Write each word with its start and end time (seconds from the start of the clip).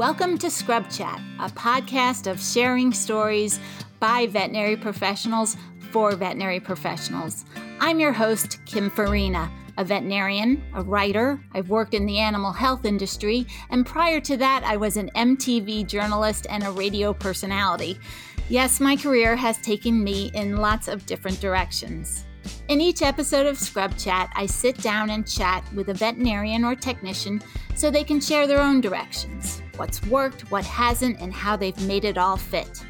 Welcome 0.00 0.38
to 0.38 0.48
Scrub 0.48 0.88
Chat, 0.88 1.20
a 1.40 1.50
podcast 1.50 2.26
of 2.26 2.40
sharing 2.40 2.90
stories 2.90 3.60
by 3.98 4.28
veterinary 4.28 4.74
professionals 4.74 5.58
for 5.90 6.16
veterinary 6.16 6.58
professionals. 6.58 7.44
I'm 7.80 8.00
your 8.00 8.10
host, 8.10 8.64
Kim 8.64 8.88
Farina, 8.88 9.52
a 9.76 9.84
veterinarian, 9.84 10.64
a 10.72 10.82
writer. 10.82 11.38
I've 11.52 11.68
worked 11.68 11.92
in 11.92 12.06
the 12.06 12.16
animal 12.16 12.50
health 12.50 12.86
industry, 12.86 13.46
and 13.68 13.84
prior 13.84 14.20
to 14.20 14.38
that, 14.38 14.64
I 14.64 14.78
was 14.78 14.96
an 14.96 15.10
MTV 15.14 15.86
journalist 15.86 16.46
and 16.48 16.64
a 16.64 16.70
radio 16.70 17.12
personality. 17.12 18.00
Yes, 18.48 18.80
my 18.80 18.96
career 18.96 19.36
has 19.36 19.58
taken 19.58 20.02
me 20.02 20.30
in 20.32 20.56
lots 20.56 20.88
of 20.88 21.04
different 21.04 21.42
directions. 21.42 22.24
In 22.68 22.80
each 22.80 23.02
episode 23.02 23.44
of 23.44 23.58
Scrub 23.58 23.98
Chat, 23.98 24.32
I 24.34 24.46
sit 24.46 24.78
down 24.78 25.10
and 25.10 25.28
chat 25.28 25.62
with 25.74 25.90
a 25.90 25.94
veterinarian 25.94 26.64
or 26.64 26.74
technician 26.74 27.42
so 27.74 27.90
they 27.90 28.02
can 28.02 28.18
share 28.18 28.46
their 28.46 28.62
own 28.62 28.80
directions 28.80 29.59
what's 29.80 30.04
worked, 30.08 30.42
what 30.50 30.64
hasn't, 30.66 31.18
and 31.20 31.32
how 31.32 31.56
they've 31.56 31.86
made 31.88 32.04
it 32.04 32.18
all 32.18 32.36
fit. 32.36 32.84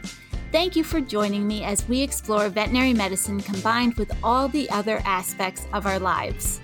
Thank 0.50 0.74
you 0.74 0.82
for 0.82 1.00
joining 1.00 1.46
me 1.46 1.62
as 1.62 1.88
we 1.88 2.02
explore 2.02 2.48
veterinary 2.48 2.92
medicine 2.92 3.38
combined 3.40 3.94
with 3.94 4.10
all 4.24 4.48
the 4.48 4.68
other 4.70 5.00
aspects 5.04 5.68
of 5.72 5.86
our 5.86 6.00
lives. 6.00 6.60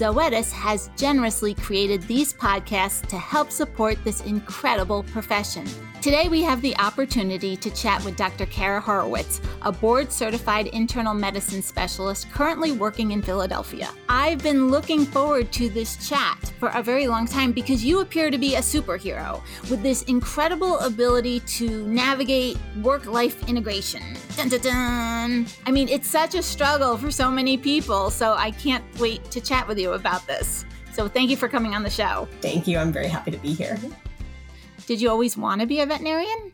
Zoetis 0.00 0.50
has 0.50 0.88
generously 0.96 1.52
created 1.52 2.00
these 2.04 2.32
podcasts 2.32 3.06
to 3.08 3.18
help 3.18 3.50
support 3.50 4.02
this 4.02 4.22
incredible 4.22 5.02
profession. 5.02 5.66
Today, 6.00 6.30
we 6.30 6.42
have 6.42 6.62
the 6.62 6.74
opportunity 6.78 7.54
to 7.58 7.70
chat 7.72 8.02
with 8.06 8.16
Dr. 8.16 8.46
Kara 8.46 8.80
Horowitz, 8.80 9.42
a 9.60 9.70
board 9.70 10.10
certified 10.10 10.68
internal 10.68 11.12
medicine 11.12 11.60
specialist 11.60 12.30
currently 12.30 12.72
working 12.72 13.10
in 13.10 13.20
Philadelphia. 13.20 13.90
I've 14.08 14.42
been 14.42 14.68
looking 14.68 15.04
forward 15.04 15.52
to 15.52 15.68
this 15.68 16.08
chat 16.08 16.38
for 16.58 16.70
a 16.70 16.82
very 16.82 17.06
long 17.06 17.26
time 17.26 17.52
because 17.52 17.84
you 17.84 18.00
appear 18.00 18.30
to 18.30 18.38
be 18.38 18.54
a 18.54 18.60
superhero 18.60 19.42
with 19.68 19.82
this 19.82 20.00
incredible 20.04 20.78
ability 20.78 21.40
to 21.40 21.86
navigate 21.86 22.56
work 22.80 23.04
life 23.04 23.46
integration. 23.46 24.02
Dun, 24.36 24.48
dun, 24.48 24.60
dun. 24.60 25.46
I 25.66 25.70
mean, 25.70 25.90
it's 25.90 26.08
such 26.08 26.34
a 26.34 26.42
struggle 26.42 26.96
for 26.96 27.10
so 27.10 27.30
many 27.30 27.58
people, 27.58 28.08
so 28.08 28.32
I 28.32 28.52
can't 28.52 28.84
wait 28.98 29.30
to 29.32 29.40
chat 29.42 29.68
with 29.68 29.78
you 29.78 29.89
about 29.92 30.26
this. 30.26 30.64
So, 30.92 31.08
thank 31.08 31.30
you 31.30 31.36
for 31.36 31.48
coming 31.48 31.74
on 31.74 31.82
the 31.82 31.90
show. 31.90 32.28
Thank 32.40 32.66
you. 32.66 32.78
I'm 32.78 32.92
very 32.92 33.08
happy 33.08 33.30
to 33.30 33.38
be 33.38 33.52
here. 33.52 33.78
Did 34.86 35.00
you 35.00 35.08
always 35.08 35.36
want 35.36 35.60
to 35.60 35.66
be 35.66 35.80
a 35.80 35.86
veterinarian? 35.86 36.52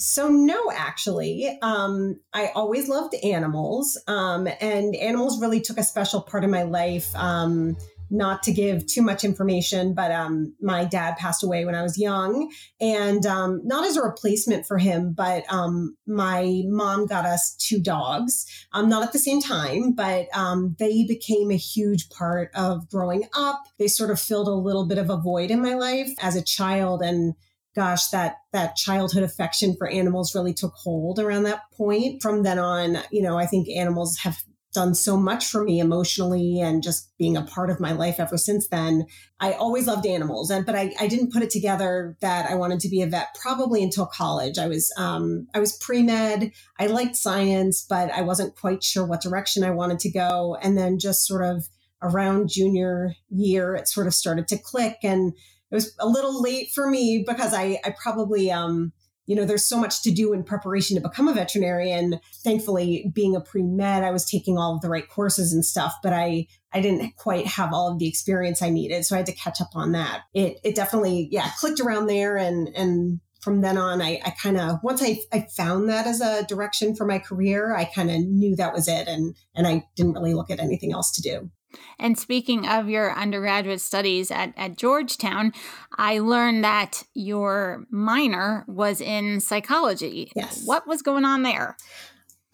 So 0.00 0.28
no, 0.28 0.70
actually, 0.70 1.58
um, 1.60 2.20
I 2.32 2.52
always 2.54 2.88
loved 2.88 3.16
animals, 3.16 4.00
um, 4.06 4.48
and 4.60 4.94
animals 4.94 5.40
really 5.40 5.60
took 5.60 5.76
a 5.76 5.82
special 5.82 6.20
part 6.20 6.44
of 6.44 6.50
my 6.50 6.62
life. 6.62 7.12
Um, 7.16 7.76
not 8.10 8.42
to 8.44 8.52
give 8.52 8.86
too 8.86 9.02
much 9.02 9.24
information, 9.24 9.94
but 9.94 10.10
um, 10.10 10.54
my 10.60 10.84
dad 10.84 11.16
passed 11.16 11.42
away 11.42 11.64
when 11.64 11.74
I 11.74 11.82
was 11.82 11.98
young, 11.98 12.50
and 12.80 13.24
um, 13.26 13.60
not 13.64 13.84
as 13.84 13.96
a 13.96 14.02
replacement 14.02 14.66
for 14.66 14.78
him, 14.78 15.12
but 15.12 15.44
um, 15.52 15.96
my 16.06 16.62
mom 16.66 17.06
got 17.06 17.24
us 17.24 17.54
two 17.56 17.80
dogs, 17.80 18.46
um, 18.72 18.88
not 18.88 19.02
at 19.02 19.12
the 19.12 19.18
same 19.18 19.40
time, 19.40 19.92
but 19.92 20.26
um, 20.34 20.76
they 20.78 21.04
became 21.04 21.50
a 21.50 21.56
huge 21.56 22.08
part 22.10 22.50
of 22.54 22.88
growing 22.88 23.24
up. 23.36 23.62
They 23.78 23.88
sort 23.88 24.10
of 24.10 24.20
filled 24.20 24.48
a 24.48 24.52
little 24.52 24.86
bit 24.86 24.98
of 24.98 25.10
a 25.10 25.16
void 25.16 25.50
in 25.50 25.62
my 25.62 25.74
life 25.74 26.10
as 26.20 26.36
a 26.36 26.44
child, 26.44 27.02
and 27.02 27.34
gosh, 27.74 28.08
that 28.08 28.38
that 28.52 28.74
childhood 28.74 29.22
affection 29.22 29.76
for 29.76 29.88
animals 29.88 30.34
really 30.34 30.54
took 30.54 30.72
hold 30.74 31.18
around 31.18 31.44
that 31.44 31.62
point. 31.72 32.20
From 32.22 32.42
then 32.42 32.58
on, 32.58 32.98
you 33.12 33.22
know, 33.22 33.38
I 33.38 33.46
think 33.46 33.68
animals 33.68 34.18
have 34.18 34.36
done 34.78 34.94
so 34.94 35.16
much 35.16 35.46
for 35.46 35.64
me 35.64 35.80
emotionally 35.80 36.60
and 36.60 36.84
just 36.84 37.10
being 37.18 37.36
a 37.36 37.42
part 37.42 37.68
of 37.68 37.80
my 37.80 37.90
life 37.90 38.20
ever 38.20 38.36
since 38.36 38.68
then. 38.68 39.04
I 39.40 39.52
always 39.52 39.88
loved 39.88 40.06
animals, 40.06 40.50
and 40.50 40.64
but 40.64 40.76
I, 40.76 40.94
I 41.00 41.08
didn't 41.08 41.32
put 41.32 41.42
it 41.42 41.50
together 41.50 42.16
that 42.20 42.48
I 42.48 42.54
wanted 42.54 42.78
to 42.80 42.88
be 42.88 43.02
a 43.02 43.06
vet 43.08 43.36
probably 43.40 43.82
until 43.82 44.06
college. 44.06 44.56
I 44.56 44.68
was 44.68 44.92
um, 44.96 45.48
I 45.52 45.58
was 45.58 45.76
pre 45.78 46.02
med. 46.04 46.52
I 46.78 46.86
liked 46.86 47.16
science, 47.16 47.84
but 47.88 48.12
I 48.12 48.22
wasn't 48.22 48.54
quite 48.54 48.84
sure 48.84 49.04
what 49.04 49.20
direction 49.20 49.64
I 49.64 49.70
wanted 49.70 49.98
to 50.00 50.12
go. 50.12 50.56
And 50.62 50.78
then 50.78 51.00
just 51.00 51.26
sort 51.26 51.44
of 51.44 51.68
around 52.00 52.48
junior 52.48 53.14
year, 53.30 53.74
it 53.74 53.88
sort 53.88 54.06
of 54.06 54.14
started 54.14 54.46
to 54.48 54.58
click 54.58 54.98
and 55.02 55.32
it 55.70 55.74
was 55.74 55.94
a 55.98 56.06
little 56.06 56.40
late 56.40 56.70
for 56.72 56.88
me 56.88 57.24
because 57.26 57.52
I, 57.52 57.78
I 57.84 57.94
probably, 58.00 58.50
um, 58.50 58.92
you 59.28 59.36
know, 59.36 59.44
there's 59.44 59.66
so 59.66 59.78
much 59.78 60.02
to 60.02 60.10
do 60.10 60.32
in 60.32 60.42
preparation 60.42 60.96
to 60.96 61.06
become 61.06 61.28
a 61.28 61.34
veterinarian. 61.34 62.18
Thankfully, 62.42 63.12
being 63.12 63.36
a 63.36 63.42
pre 63.42 63.62
med, 63.62 64.02
I 64.02 64.10
was 64.10 64.24
taking 64.24 64.56
all 64.56 64.74
of 64.74 64.80
the 64.80 64.88
right 64.88 65.06
courses 65.06 65.52
and 65.52 65.64
stuff, 65.64 65.94
but 66.02 66.14
I, 66.14 66.46
I 66.72 66.80
didn't 66.80 67.14
quite 67.16 67.46
have 67.46 67.74
all 67.74 67.92
of 67.92 67.98
the 67.98 68.08
experience 68.08 68.62
I 68.62 68.70
needed. 68.70 69.04
So 69.04 69.14
I 69.14 69.18
had 69.18 69.26
to 69.26 69.34
catch 69.34 69.60
up 69.60 69.68
on 69.74 69.92
that. 69.92 70.22
It, 70.32 70.58
it 70.64 70.74
definitely, 70.74 71.28
yeah, 71.30 71.50
clicked 71.58 71.78
around 71.78 72.06
there. 72.06 72.38
And, 72.38 72.68
and 72.74 73.20
from 73.42 73.60
then 73.60 73.76
on, 73.76 74.00
I, 74.00 74.18
I 74.24 74.30
kind 74.30 74.58
of, 74.58 74.78
once 74.82 75.02
I, 75.02 75.18
I 75.30 75.46
found 75.54 75.90
that 75.90 76.06
as 76.06 76.22
a 76.22 76.46
direction 76.46 76.96
for 76.96 77.06
my 77.06 77.18
career, 77.18 77.76
I 77.76 77.84
kind 77.84 78.10
of 78.10 78.20
knew 78.20 78.56
that 78.56 78.72
was 78.72 78.88
it. 78.88 79.08
And, 79.08 79.36
and 79.54 79.66
I 79.66 79.84
didn't 79.94 80.14
really 80.14 80.32
look 80.32 80.50
at 80.50 80.58
anything 80.58 80.94
else 80.94 81.12
to 81.12 81.22
do. 81.22 81.50
And 81.98 82.18
speaking 82.18 82.66
of 82.66 82.88
your 82.88 83.12
undergraduate 83.12 83.80
studies 83.80 84.30
at, 84.30 84.52
at 84.56 84.76
Georgetown, 84.76 85.52
I 85.96 86.18
learned 86.18 86.64
that 86.64 87.04
your 87.14 87.86
minor 87.90 88.64
was 88.66 89.00
in 89.00 89.40
psychology. 89.40 90.32
Yes. 90.34 90.62
What 90.64 90.86
was 90.86 91.02
going 91.02 91.24
on 91.24 91.42
there? 91.42 91.76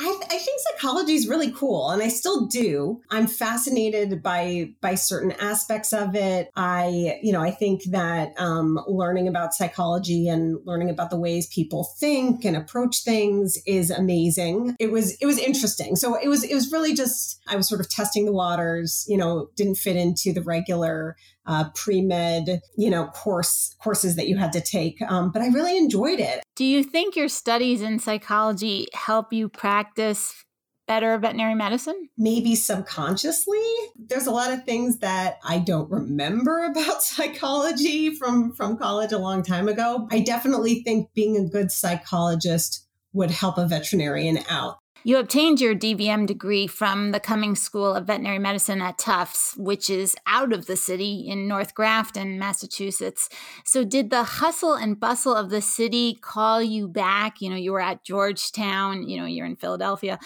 I, 0.05 0.21
I, 0.25 0.39
think 0.39 0.61
psychology 0.61 1.15
is 1.15 1.29
really 1.29 1.51
cool 1.51 1.91
and 1.91 2.03
i 2.03 2.09
still 2.09 2.47
do. 2.47 3.01
I'm 3.11 3.27
fascinated 3.27 4.23
by 4.23 4.75
by 4.83 4.97
certain 4.97 5.33
aspects 5.33 5.93
of 5.93 6.15
it. 6.15 6.51
I 6.55 7.19
you 7.23 7.33
know 7.33 7.41
i 7.41 7.51
think 7.51 7.85
that 7.85 8.39
um, 8.39 8.79
learning 8.87 9.29
about 9.29 9.55
psychology 9.55 10.29
and 10.29 10.59
learning 10.67 10.91
about 10.91 11.09
the 11.11 11.19
ways 11.19 11.47
people 11.47 11.85
think 11.99 12.45
and 12.45 12.57
approach 12.57 13.03
things 13.03 13.57
is 13.67 13.91
amazing. 13.91 14.77
It 14.79 14.93
was 14.93 15.17
it 15.23 15.27
was 15.27 15.39
interesting. 15.39 15.97
So 15.97 16.17
it 16.21 16.29
was 16.29 16.45
it 16.45 16.55
was 16.55 16.71
really 16.71 16.95
just 16.95 17.41
i 17.47 17.57
was 17.57 17.69
sort 17.69 17.81
of 17.81 17.89
testing 17.89 18.27
the 18.27 18.33
waters 18.33 19.05
you 19.09 19.17
know 19.17 19.49
didn't 19.57 19.77
fit 19.77 19.97
into 19.97 20.33
the 20.33 20.43
regular 20.43 21.17
uh, 21.47 21.71
pre-med, 21.75 22.61
you 22.77 22.91
know, 22.91 23.07
course 23.07 23.75
courses 23.83 24.17
that 24.17 24.29
you 24.29 24.37
had 24.37 24.53
to 24.53 24.61
take. 24.61 25.01
Um, 25.03 25.31
but 25.31 25.43
I 25.43 25.49
really 25.49 25.77
enjoyed 25.77 26.21
it. 26.21 26.43
Do 26.57 26.65
you 26.65 26.83
think 26.83 27.17
your 27.17 27.29
studies 27.29 27.83
in 27.83 27.99
psychology 27.99 28.89
help 28.93 29.33
you 29.33 29.49
practice 29.49 30.45
better 30.87 31.17
veterinary 31.19 31.55
medicine? 31.55 32.09
Maybe 32.17 32.55
subconsciously. 32.55 33.63
There's 33.97 34.27
a 34.27 34.31
lot 34.33 34.53
of 34.53 34.65
things 34.65 34.99
that 34.99 35.39
I 35.45 35.59
don't 35.59 35.91
remember 35.91 36.65
about 36.71 37.03
psychology 37.03 38.15
from 38.15 38.53
from 38.53 38.77
college 38.77 39.13
a 39.13 39.19
long 39.19 39.43
time 39.43 39.69
ago. 39.69 40.09
I 40.11 40.21
definitely 40.21 40.83
think 40.83 41.13
being 41.15 41.37
a 41.37 41.49
good 41.49 41.71
psychologist 41.71 42.87
would 43.13 43.31
help 43.31 43.59
a 43.59 43.67
veterinarian 43.67 44.41
out. 44.49 44.79
You 45.07 45.19
obtained 45.19 45.61
your 45.61 45.75
DVM 45.75 46.27
degree 46.27 46.67
from 46.67 47.13
the 47.13 47.21
Cummings 47.21 47.61
School 47.61 47.95
of 47.95 48.07
Veterinary 48.07 48.39
Medicine 48.39 48.81
at 48.81 48.97
Tufts, 48.97 49.55
which 49.55 49.91
is 49.91 50.17
out 50.27 50.51
of 50.51 50.65
the 50.65 50.77
city 50.77 51.27
in 51.29 51.47
North 51.47 51.75
Grafton, 51.75 52.39
Massachusetts. 52.39 53.29
So, 53.67 53.85
did 53.85 54.09
the 54.09 54.23
hustle 54.23 54.73
and 54.73 54.99
bustle 54.99 55.35
of 55.37 55.51
the 55.51 55.61
city 55.61 56.15
call 56.15 56.63
you 56.63 56.89
back? 56.89 57.43
You 57.43 57.51
know, 57.51 57.57
you 57.57 57.73
were 57.73 57.83
at 57.83 58.03
Georgetown, 58.03 59.07
you 59.07 59.19
know, 59.19 59.27
you're 59.27 59.45
in 59.45 59.57
Philadelphia. 59.57 60.19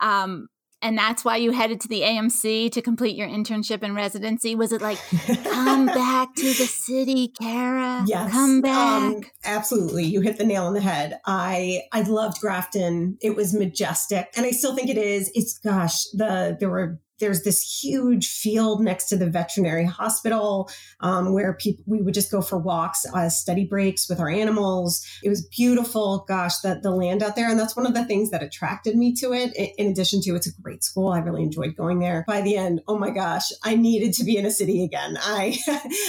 Um, 0.00 0.50
and 0.86 0.96
that's 0.96 1.24
why 1.24 1.36
you 1.36 1.50
headed 1.50 1.80
to 1.80 1.88
the 1.88 2.02
AMC 2.02 2.70
to 2.70 2.80
complete 2.80 3.16
your 3.16 3.26
internship 3.26 3.82
and 3.82 3.96
residency. 3.96 4.54
Was 4.54 4.70
it 4.70 4.80
like, 4.80 4.98
come 5.42 5.86
back 5.86 6.32
to 6.36 6.46
the 6.46 6.66
city, 6.66 7.26
Kara? 7.28 8.04
Yes, 8.06 8.30
come 8.30 8.50
um, 8.50 8.60
back. 8.60 9.02
Um, 9.02 9.24
absolutely, 9.44 10.04
you 10.04 10.20
hit 10.20 10.38
the 10.38 10.44
nail 10.44 10.66
on 10.66 10.74
the 10.74 10.80
head. 10.80 11.18
I 11.26 11.82
I 11.92 12.02
loved 12.02 12.40
Grafton. 12.40 13.18
It 13.20 13.34
was 13.34 13.52
majestic, 13.52 14.28
and 14.36 14.46
I 14.46 14.52
still 14.52 14.76
think 14.76 14.88
it 14.88 14.96
is. 14.96 15.28
It's 15.34 15.58
gosh, 15.58 16.04
the 16.12 16.56
there 16.60 16.70
were 16.70 17.00
there's 17.18 17.42
this 17.42 17.80
huge 17.82 18.28
field 18.28 18.82
next 18.82 19.08
to 19.08 19.16
the 19.16 19.28
veterinary 19.28 19.84
hospital 19.84 20.70
um, 21.00 21.32
where 21.32 21.54
people 21.54 21.84
we 21.86 22.02
would 22.02 22.14
just 22.14 22.30
go 22.30 22.42
for 22.42 22.58
walks 22.58 23.04
uh, 23.14 23.28
study 23.28 23.64
breaks 23.64 24.08
with 24.08 24.20
our 24.20 24.28
animals. 24.28 25.04
It 25.22 25.28
was 25.28 25.46
beautiful. 25.46 26.24
Gosh 26.28 26.58
the, 26.58 26.80
the 26.82 26.90
land 26.90 27.22
out 27.22 27.36
there 27.36 27.48
and 27.48 27.58
that's 27.58 27.76
one 27.76 27.86
of 27.86 27.94
the 27.94 28.04
things 28.04 28.30
that 28.30 28.42
attracted 28.42 28.96
me 28.96 29.14
to 29.14 29.32
it. 29.32 29.52
In 29.78 29.90
addition 29.90 30.20
to 30.22 30.34
it's 30.34 30.46
a 30.46 30.62
great 30.62 30.84
school. 30.84 31.08
I 31.08 31.18
really 31.18 31.42
enjoyed 31.42 31.76
going 31.76 32.00
there. 32.00 32.24
By 32.26 32.40
the 32.40 32.56
end 32.56 32.80
oh 32.88 32.98
my 32.98 33.10
gosh 33.10 33.50
i 33.62 33.74
needed 33.74 34.12
to 34.14 34.24
be 34.24 34.36
in 34.36 34.46
a 34.46 34.50
city 34.50 34.84
again. 34.84 35.16
I 35.20 35.58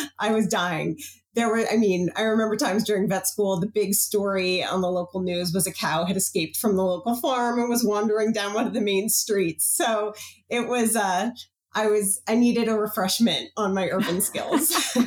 i 0.20 0.31
was 0.31 0.48
dying 0.48 0.98
there 1.38 1.50
were, 1.50 1.63
I 1.72 1.78
mean, 1.78 2.10
I 2.16 2.24
remember 2.24 2.56
times 2.56 2.84
during 2.84 3.07
vet 3.07 3.28
school, 3.28 3.60
the 3.60 3.68
big 3.68 3.94
story 3.94 4.63
on 4.63 4.81
the 4.81 4.89
local 4.89 5.22
news 5.22 5.54
was 5.54 5.68
a 5.68 5.72
cow 5.72 6.04
had 6.04 6.18
escaped 6.18 6.57
from 6.57 6.75
the 6.75 6.84
local 6.84 7.16
farm 7.16 7.60
and 7.60 7.69
was 7.69 7.84
wandering 7.84 8.34
down 8.34 8.56
one 8.56 8.66
of 8.66 8.74
the 8.74 8.81
main 8.81 9.07
streets. 9.07 9.63
So 9.63 10.16
it 10.50 10.68
was, 10.68 10.95
uh, 10.95 11.30
I 11.74 11.88
was, 11.88 12.19
I 12.28 12.34
needed 12.34 12.68
a 12.68 12.74
refreshment 12.74 13.51
on 13.56 13.75
my 13.75 13.88
urban 13.88 14.19
skills. 14.19 14.98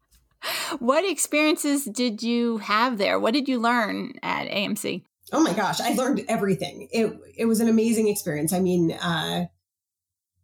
what 0.78 1.04
experiences 1.04 1.84
did 1.84 2.22
you 2.22 2.56
have 2.56 2.96
there? 2.96 3.20
What 3.20 3.34
did 3.34 3.46
you 3.46 3.60
learn 3.60 4.14
at 4.22 4.48
AMC? 4.48 5.02
Oh 5.30 5.42
my 5.42 5.52
gosh, 5.52 5.78
I 5.80 5.92
learned 5.92 6.24
everything. 6.28 6.88
It 6.92 7.12
it 7.36 7.46
was 7.46 7.58
an 7.58 7.68
amazing 7.68 8.06
experience. 8.06 8.52
I 8.52 8.60
mean, 8.60 8.92
uh, 8.92 9.46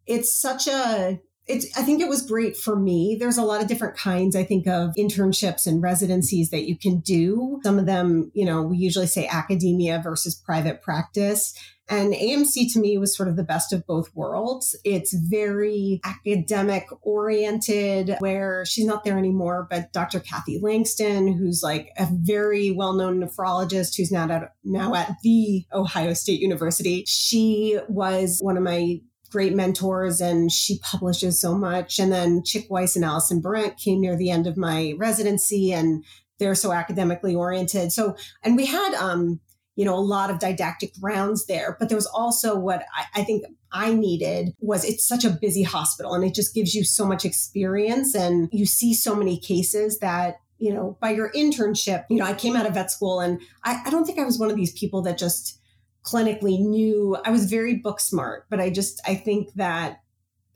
it's 0.05 0.33
such 0.33 0.67
a 0.67 1.21
it's 1.47 1.65
i 1.77 1.81
think 1.81 2.01
it 2.01 2.07
was 2.07 2.21
great 2.21 2.55
for 2.55 2.75
me 2.75 3.17
there's 3.19 3.37
a 3.37 3.43
lot 3.43 3.61
of 3.61 3.67
different 3.67 3.95
kinds 3.97 4.35
i 4.35 4.43
think 4.43 4.67
of 4.67 4.91
internships 4.97 5.67
and 5.67 5.81
residencies 5.81 6.49
that 6.49 6.63
you 6.63 6.77
can 6.77 6.99
do 6.99 7.59
some 7.63 7.77
of 7.77 7.85
them 7.85 8.31
you 8.33 8.45
know 8.45 8.61
we 8.61 8.77
usually 8.77 9.07
say 9.07 9.27
academia 9.27 9.99
versus 10.03 10.35
private 10.35 10.81
practice 10.81 11.53
and 11.89 12.13
AMC 12.13 12.71
to 12.73 12.79
me 12.79 12.97
was 12.97 13.15
sort 13.15 13.27
of 13.27 13.35
the 13.35 13.43
best 13.43 13.73
of 13.73 13.85
both 13.85 14.15
worlds. 14.15 14.75
It's 14.85 15.13
very 15.13 15.99
academic 16.05 16.87
oriented, 17.01 18.15
where 18.19 18.65
she's 18.65 18.85
not 18.85 19.03
there 19.03 19.17
anymore, 19.17 19.67
but 19.69 19.91
Dr. 19.91 20.21
Cathy 20.21 20.59
Langston, 20.61 21.33
who's 21.33 21.61
like 21.61 21.91
a 21.97 22.07
very 22.09 22.71
well 22.71 22.93
known 22.93 23.19
nephrologist 23.19 23.97
who's 23.97 24.11
now 24.11 24.29
at, 24.29 24.53
now 24.63 24.95
at 24.95 25.15
the 25.23 25.65
Ohio 25.73 26.13
State 26.13 26.39
University, 26.39 27.03
she 27.05 27.77
was 27.89 28.39
one 28.41 28.55
of 28.55 28.63
my 28.63 29.01
great 29.33 29.53
mentors 29.53 30.21
and 30.21 30.51
she 30.51 30.79
publishes 30.79 31.41
so 31.41 31.55
much. 31.55 31.99
And 31.99 32.11
then 32.11 32.43
Chick 32.43 32.69
Weisse 32.69 32.95
and 32.95 33.03
Allison 33.03 33.41
Berent 33.41 33.77
came 33.77 33.99
near 33.99 34.15
the 34.15 34.29
end 34.29 34.47
of 34.47 34.55
my 34.55 34.93
residency 34.97 35.73
and 35.73 36.05
they're 36.39 36.55
so 36.55 36.71
academically 36.71 37.35
oriented. 37.35 37.91
So, 37.91 38.15
and 38.43 38.55
we 38.55 38.67
had, 38.67 38.93
um, 38.93 39.41
you 39.75 39.85
know, 39.85 39.95
a 39.95 39.99
lot 39.99 40.29
of 40.29 40.37
didactic 40.37 40.93
rounds 41.01 41.47
there, 41.47 41.75
but 41.79 41.89
there 41.89 41.97
was 41.97 42.05
also 42.05 42.55
what 42.55 42.83
I, 42.95 43.21
I 43.21 43.23
think 43.23 43.43
I 43.71 43.91
needed 43.93 44.53
was 44.59 44.85
it's 44.85 45.05
such 45.05 45.25
a 45.25 45.31
busy 45.31 45.63
hospital 45.63 46.13
and 46.13 46.23
it 46.23 46.35
just 46.35 46.53
gives 46.53 46.75
you 46.75 46.83
so 46.83 47.05
much 47.05 47.25
experience 47.25 48.13
and 48.13 48.49
you 48.51 48.67
see 48.67 48.93
so 48.93 49.15
many 49.15 49.39
cases 49.39 49.99
that 49.99 50.37
you 50.59 50.73
know, 50.73 50.97
by 51.01 51.09
your 51.09 51.29
internship, 51.33 52.05
you 52.09 52.17
know, 52.17 52.25
I 52.25 52.33
came 52.33 52.55
out 52.55 52.65
of 52.65 52.75
vet 52.75 52.89
school 52.89 53.19
and 53.19 53.41
I, 53.65 53.81
I 53.85 53.89
don't 53.89 54.05
think 54.05 54.17
I 54.17 54.23
was 54.23 54.39
one 54.39 54.49
of 54.49 54.55
these 54.55 54.71
people 54.71 55.01
that 55.01 55.17
just 55.17 55.59
clinically 56.03 56.59
knew 56.59 57.17
I 57.23 57.31
was 57.31 57.45
very 57.45 57.75
book 57.75 57.99
smart, 57.99 58.45
but 58.49 58.59
I 58.59 58.69
just 58.69 59.01
I 59.07 59.15
think 59.15 59.53
that 59.55 59.99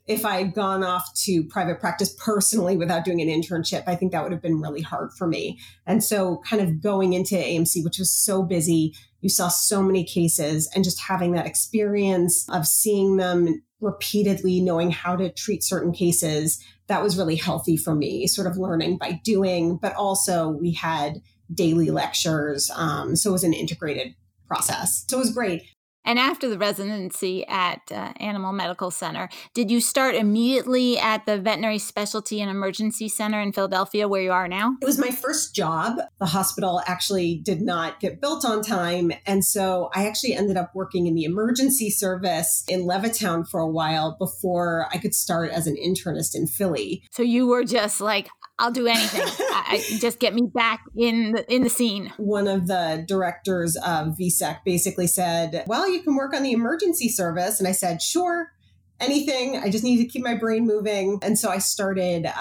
if 0.08 0.24
I 0.24 0.36
had 0.36 0.54
gone 0.54 0.82
off 0.82 1.14
to 1.24 1.44
private 1.44 1.80
practice 1.80 2.14
personally 2.18 2.76
without 2.76 3.04
doing 3.04 3.20
an 3.20 3.28
internship, 3.28 3.84
I 3.86 3.94
think 3.94 4.12
that 4.12 4.22
would 4.22 4.32
have 4.32 4.40
been 4.40 4.60
really 4.60 4.80
hard 4.80 5.12
for 5.12 5.26
me. 5.26 5.58
And 5.86 6.02
so, 6.02 6.40
kind 6.48 6.62
of 6.62 6.82
going 6.82 7.12
into 7.12 7.34
AMC, 7.34 7.84
which 7.84 7.98
was 7.98 8.10
so 8.10 8.42
busy, 8.42 8.94
you 9.20 9.28
saw 9.28 9.48
so 9.48 9.82
many 9.82 10.04
cases, 10.04 10.68
and 10.74 10.82
just 10.82 11.00
having 11.00 11.32
that 11.32 11.46
experience 11.46 12.48
of 12.48 12.66
seeing 12.66 13.18
them 13.18 13.62
repeatedly, 13.80 14.60
knowing 14.60 14.90
how 14.90 15.14
to 15.14 15.30
treat 15.30 15.62
certain 15.62 15.92
cases, 15.92 16.58
that 16.86 17.02
was 17.02 17.18
really 17.18 17.36
healthy 17.36 17.76
for 17.76 17.94
me, 17.94 18.26
sort 18.26 18.46
of 18.46 18.56
learning 18.56 18.96
by 18.96 19.20
doing. 19.24 19.76
But 19.76 19.94
also, 19.94 20.48
we 20.48 20.72
had 20.72 21.20
daily 21.52 21.90
lectures. 21.90 22.70
Um, 22.74 23.14
so 23.14 23.30
it 23.30 23.32
was 23.32 23.44
an 23.44 23.54
integrated 23.54 24.14
process. 24.48 25.04
So 25.08 25.18
it 25.18 25.20
was 25.20 25.32
great. 25.32 25.62
And 26.08 26.18
after 26.18 26.48
the 26.48 26.56
residency 26.56 27.46
at 27.48 27.82
uh, 27.90 28.14
Animal 28.16 28.52
Medical 28.52 28.90
Center, 28.90 29.28
did 29.52 29.70
you 29.70 29.78
start 29.78 30.14
immediately 30.14 30.98
at 30.98 31.26
the 31.26 31.38
Veterinary 31.38 31.78
Specialty 31.78 32.40
and 32.40 32.50
Emergency 32.50 33.10
Center 33.10 33.38
in 33.42 33.52
Philadelphia, 33.52 34.08
where 34.08 34.22
you 34.22 34.32
are 34.32 34.48
now? 34.48 34.76
It 34.80 34.86
was 34.86 34.98
my 34.98 35.10
first 35.10 35.54
job. 35.54 35.98
The 36.18 36.26
hospital 36.26 36.80
actually 36.86 37.34
did 37.44 37.60
not 37.60 38.00
get 38.00 38.22
built 38.22 38.46
on 38.46 38.62
time. 38.62 39.12
And 39.26 39.44
so 39.44 39.90
I 39.94 40.06
actually 40.06 40.32
ended 40.32 40.56
up 40.56 40.74
working 40.74 41.06
in 41.06 41.14
the 41.14 41.24
emergency 41.24 41.90
service 41.90 42.64
in 42.66 42.84
Levittown 42.86 43.46
for 43.46 43.60
a 43.60 43.68
while 43.68 44.16
before 44.18 44.86
I 44.90 44.96
could 44.96 45.14
start 45.14 45.50
as 45.50 45.66
an 45.66 45.76
internist 45.76 46.34
in 46.34 46.46
Philly. 46.46 47.02
So 47.10 47.22
you 47.22 47.46
were 47.46 47.64
just 47.64 48.00
like, 48.00 48.30
I'll 48.58 48.70
do 48.70 48.86
anything. 48.86 49.22
I, 49.24 49.82
just 50.00 50.18
get 50.18 50.34
me 50.34 50.50
back 50.52 50.82
in 50.96 51.32
the, 51.32 51.52
in 51.52 51.62
the 51.62 51.70
scene. 51.70 52.12
One 52.16 52.48
of 52.48 52.66
the 52.66 53.04
directors 53.06 53.76
of 53.76 54.16
VSEC 54.18 54.64
basically 54.64 55.06
said, 55.06 55.64
"Well, 55.66 55.88
you 55.88 56.02
can 56.02 56.16
work 56.16 56.34
on 56.34 56.42
the 56.42 56.52
emergency 56.52 57.08
service," 57.08 57.58
and 57.58 57.68
I 57.68 57.72
said, 57.72 58.02
"Sure." 58.02 58.52
Anything. 59.00 59.56
I 59.56 59.70
just 59.70 59.84
need 59.84 59.98
to 59.98 60.06
keep 60.06 60.24
my 60.24 60.34
brain 60.34 60.66
moving. 60.66 61.20
And 61.22 61.38
so 61.38 61.50
I 61.50 61.58
started, 61.58 62.26
uh, 62.26 62.32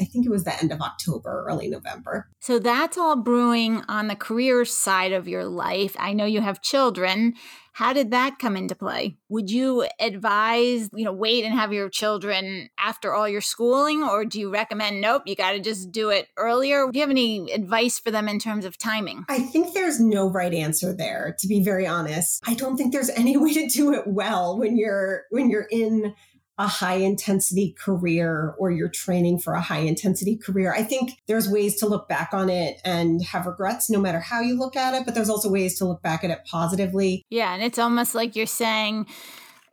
I 0.00 0.08
think 0.10 0.24
it 0.24 0.30
was 0.30 0.44
the 0.44 0.58
end 0.58 0.72
of 0.72 0.80
October, 0.80 1.44
early 1.46 1.68
November. 1.68 2.30
So 2.40 2.58
that's 2.58 2.96
all 2.96 3.16
brewing 3.16 3.82
on 3.86 4.06
the 4.06 4.16
career 4.16 4.64
side 4.64 5.12
of 5.12 5.28
your 5.28 5.44
life. 5.44 5.94
I 5.98 6.14
know 6.14 6.24
you 6.24 6.40
have 6.40 6.62
children. 6.62 7.34
How 7.76 7.92
did 7.92 8.12
that 8.12 8.38
come 8.38 8.56
into 8.56 8.74
play? 8.74 9.18
Would 9.28 9.50
you 9.50 9.86
advise, 10.00 10.88
you 10.94 11.04
know, 11.04 11.12
wait 11.12 11.44
and 11.44 11.52
have 11.52 11.74
your 11.74 11.90
children 11.90 12.70
after 12.78 13.12
all 13.12 13.28
your 13.28 13.42
schooling, 13.42 14.02
or 14.02 14.24
do 14.24 14.40
you 14.40 14.50
recommend, 14.50 15.02
nope, 15.02 15.24
you 15.26 15.36
got 15.36 15.52
to 15.52 15.60
just 15.60 15.92
do 15.92 16.08
it 16.08 16.28
earlier? 16.38 16.86
Do 16.90 16.98
you 16.98 17.02
have 17.02 17.10
any 17.10 17.52
advice 17.52 17.98
for 17.98 18.10
them 18.10 18.28
in 18.28 18.38
terms 18.38 18.64
of 18.64 18.78
timing? 18.78 19.26
I 19.28 19.40
think 19.40 19.74
there's 19.74 20.00
no 20.00 20.26
right 20.30 20.54
answer 20.54 20.94
there, 20.94 21.36
to 21.38 21.46
be 21.46 21.62
very 21.62 21.86
honest. 21.86 22.42
I 22.46 22.54
don't 22.54 22.78
think 22.78 22.94
there's 22.94 23.10
any 23.14 23.36
way 23.36 23.52
to 23.52 23.68
do 23.68 23.92
it 23.92 24.06
well 24.06 24.58
when 24.58 24.78
you're 24.78 25.24
when 25.28 25.50
you're 25.50 25.68
in 25.70 26.14
a 26.58 26.66
high 26.66 26.96
intensity 26.96 27.72
career 27.78 28.54
or 28.58 28.70
you're 28.70 28.88
training 28.88 29.38
for 29.38 29.52
a 29.52 29.60
high 29.60 29.80
intensity 29.80 30.36
career. 30.36 30.72
I 30.72 30.82
think 30.82 31.20
there's 31.26 31.48
ways 31.48 31.76
to 31.76 31.86
look 31.86 32.08
back 32.08 32.30
on 32.32 32.48
it 32.48 32.80
and 32.84 33.22
have 33.24 33.46
regrets 33.46 33.90
no 33.90 34.00
matter 34.00 34.20
how 34.20 34.40
you 34.40 34.58
look 34.58 34.74
at 34.74 34.94
it, 34.94 35.04
but 35.04 35.14
there's 35.14 35.28
also 35.28 35.50
ways 35.50 35.76
to 35.78 35.84
look 35.84 36.02
back 36.02 36.24
at 36.24 36.30
it 36.30 36.40
positively. 36.46 37.24
Yeah. 37.28 37.52
And 37.52 37.62
it's 37.62 37.78
almost 37.78 38.14
like 38.14 38.34
you're 38.36 38.46
saying, 38.46 39.06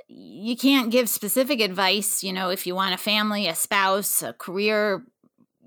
you 0.09 0.57
can't 0.57 0.91
give 0.91 1.07
specific 1.07 1.62
advice, 1.62 2.21
you 2.21 2.33
know, 2.33 2.50
if 2.50 2.68
you 2.68 2.75
want 2.75 2.94
a 2.94 2.97
family, 2.97 3.47
a 3.47 3.56
spouse, 3.56 4.21
a 4.21 4.33
career, 4.33 5.06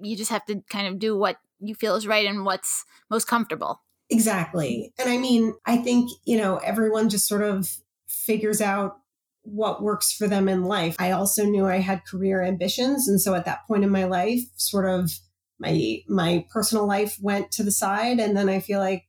you 0.00 0.16
just 0.16 0.30
have 0.30 0.44
to 0.46 0.62
kind 0.68 0.86
of 0.86 0.98
do 0.98 1.16
what 1.16 1.38
you 1.60 1.74
feel 1.74 1.96
is 1.96 2.06
right 2.06 2.26
and 2.26 2.44
what's 2.44 2.84
most 3.08 3.26
comfortable. 3.26 3.80
Exactly. 4.10 4.92
And 4.98 5.10
I 5.10 5.16
mean, 5.16 5.54
I 5.64 5.78
think, 5.78 6.10
you 6.24 6.36
know, 6.36 6.58
everyone 6.58 7.08
just 7.08 7.26
sort 7.26 7.42
of 7.42 7.74
figures 8.06 8.60
out 8.60 8.98
what 9.46 9.82
works 9.82 10.12
for 10.12 10.26
them 10.26 10.48
in 10.48 10.64
life. 10.64 10.96
I 10.98 11.12
also 11.12 11.44
knew 11.44 11.66
I 11.66 11.78
had 11.78 12.04
career 12.04 12.42
ambitions. 12.42 13.08
And 13.08 13.20
so 13.20 13.34
at 13.34 13.44
that 13.44 13.66
point 13.66 13.84
in 13.84 13.90
my 13.90 14.04
life, 14.04 14.40
sort 14.56 14.86
of 14.86 15.10
my 15.58 15.98
my 16.08 16.44
personal 16.52 16.86
life 16.86 17.16
went 17.20 17.50
to 17.52 17.62
the 17.62 17.70
side. 17.70 18.18
And 18.18 18.36
then 18.36 18.48
I 18.48 18.60
feel 18.60 18.80
like 18.80 19.04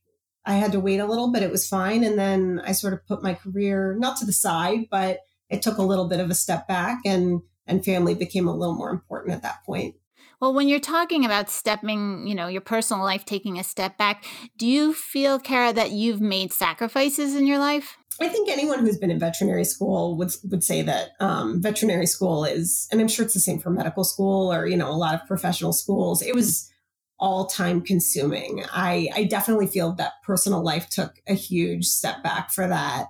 I 0.46 0.54
had 0.54 0.72
to 0.72 0.80
wait 0.80 1.00
a 1.00 1.06
little, 1.06 1.30
but 1.30 1.42
it 1.42 1.50
was 1.50 1.68
fine. 1.68 2.04
And 2.04 2.18
then 2.18 2.62
I 2.64 2.72
sort 2.72 2.94
of 2.94 3.06
put 3.06 3.22
my 3.22 3.34
career 3.34 3.96
not 3.98 4.16
to 4.18 4.26
the 4.26 4.32
side, 4.32 4.86
but 4.90 5.20
it 5.50 5.62
took 5.62 5.78
a 5.78 5.82
little 5.82 6.08
bit 6.08 6.20
of 6.20 6.30
a 6.30 6.34
step 6.34 6.66
back 6.68 7.00
and 7.04 7.42
and 7.66 7.84
family 7.84 8.14
became 8.14 8.48
a 8.48 8.56
little 8.56 8.74
more 8.74 8.90
important 8.90 9.34
at 9.34 9.42
that 9.42 9.64
point. 9.66 9.94
Well, 10.40 10.54
when 10.54 10.68
you're 10.68 10.78
talking 10.78 11.24
about 11.24 11.50
stepping, 11.50 12.26
you 12.26 12.34
know, 12.34 12.46
your 12.46 12.60
personal 12.60 13.02
life 13.02 13.24
taking 13.24 13.58
a 13.58 13.64
step 13.64 13.98
back, 13.98 14.24
do 14.56 14.66
you 14.66 14.94
feel, 14.94 15.40
Kara, 15.40 15.72
that 15.72 15.90
you've 15.90 16.20
made 16.20 16.52
sacrifices 16.52 17.34
in 17.34 17.46
your 17.46 17.58
life? 17.58 17.98
I 18.20 18.28
think 18.28 18.48
anyone 18.48 18.80
who's 18.80 18.98
been 18.98 19.10
in 19.10 19.18
veterinary 19.18 19.64
school 19.64 20.16
would 20.16 20.32
would 20.50 20.64
say 20.64 20.82
that 20.82 21.10
um, 21.20 21.62
veterinary 21.62 22.06
school 22.06 22.44
is, 22.44 22.88
and 22.90 23.00
I'm 23.00 23.08
sure 23.08 23.24
it's 23.24 23.34
the 23.34 23.40
same 23.40 23.58
for 23.58 23.70
medical 23.70 24.04
school 24.04 24.52
or 24.52 24.66
you 24.66 24.76
know 24.76 24.90
a 24.90 24.92
lot 24.92 25.14
of 25.14 25.26
professional 25.26 25.72
schools. 25.72 26.22
It 26.22 26.34
was 26.34 26.70
all 27.18 27.46
time 27.46 27.80
consuming. 27.80 28.64
I 28.72 29.08
I 29.14 29.24
definitely 29.24 29.66
feel 29.66 29.92
that 29.94 30.14
personal 30.24 30.62
life 30.62 30.88
took 30.88 31.14
a 31.26 31.34
huge 31.34 31.86
step 31.86 32.22
back 32.22 32.50
for 32.50 32.66
that. 32.66 33.06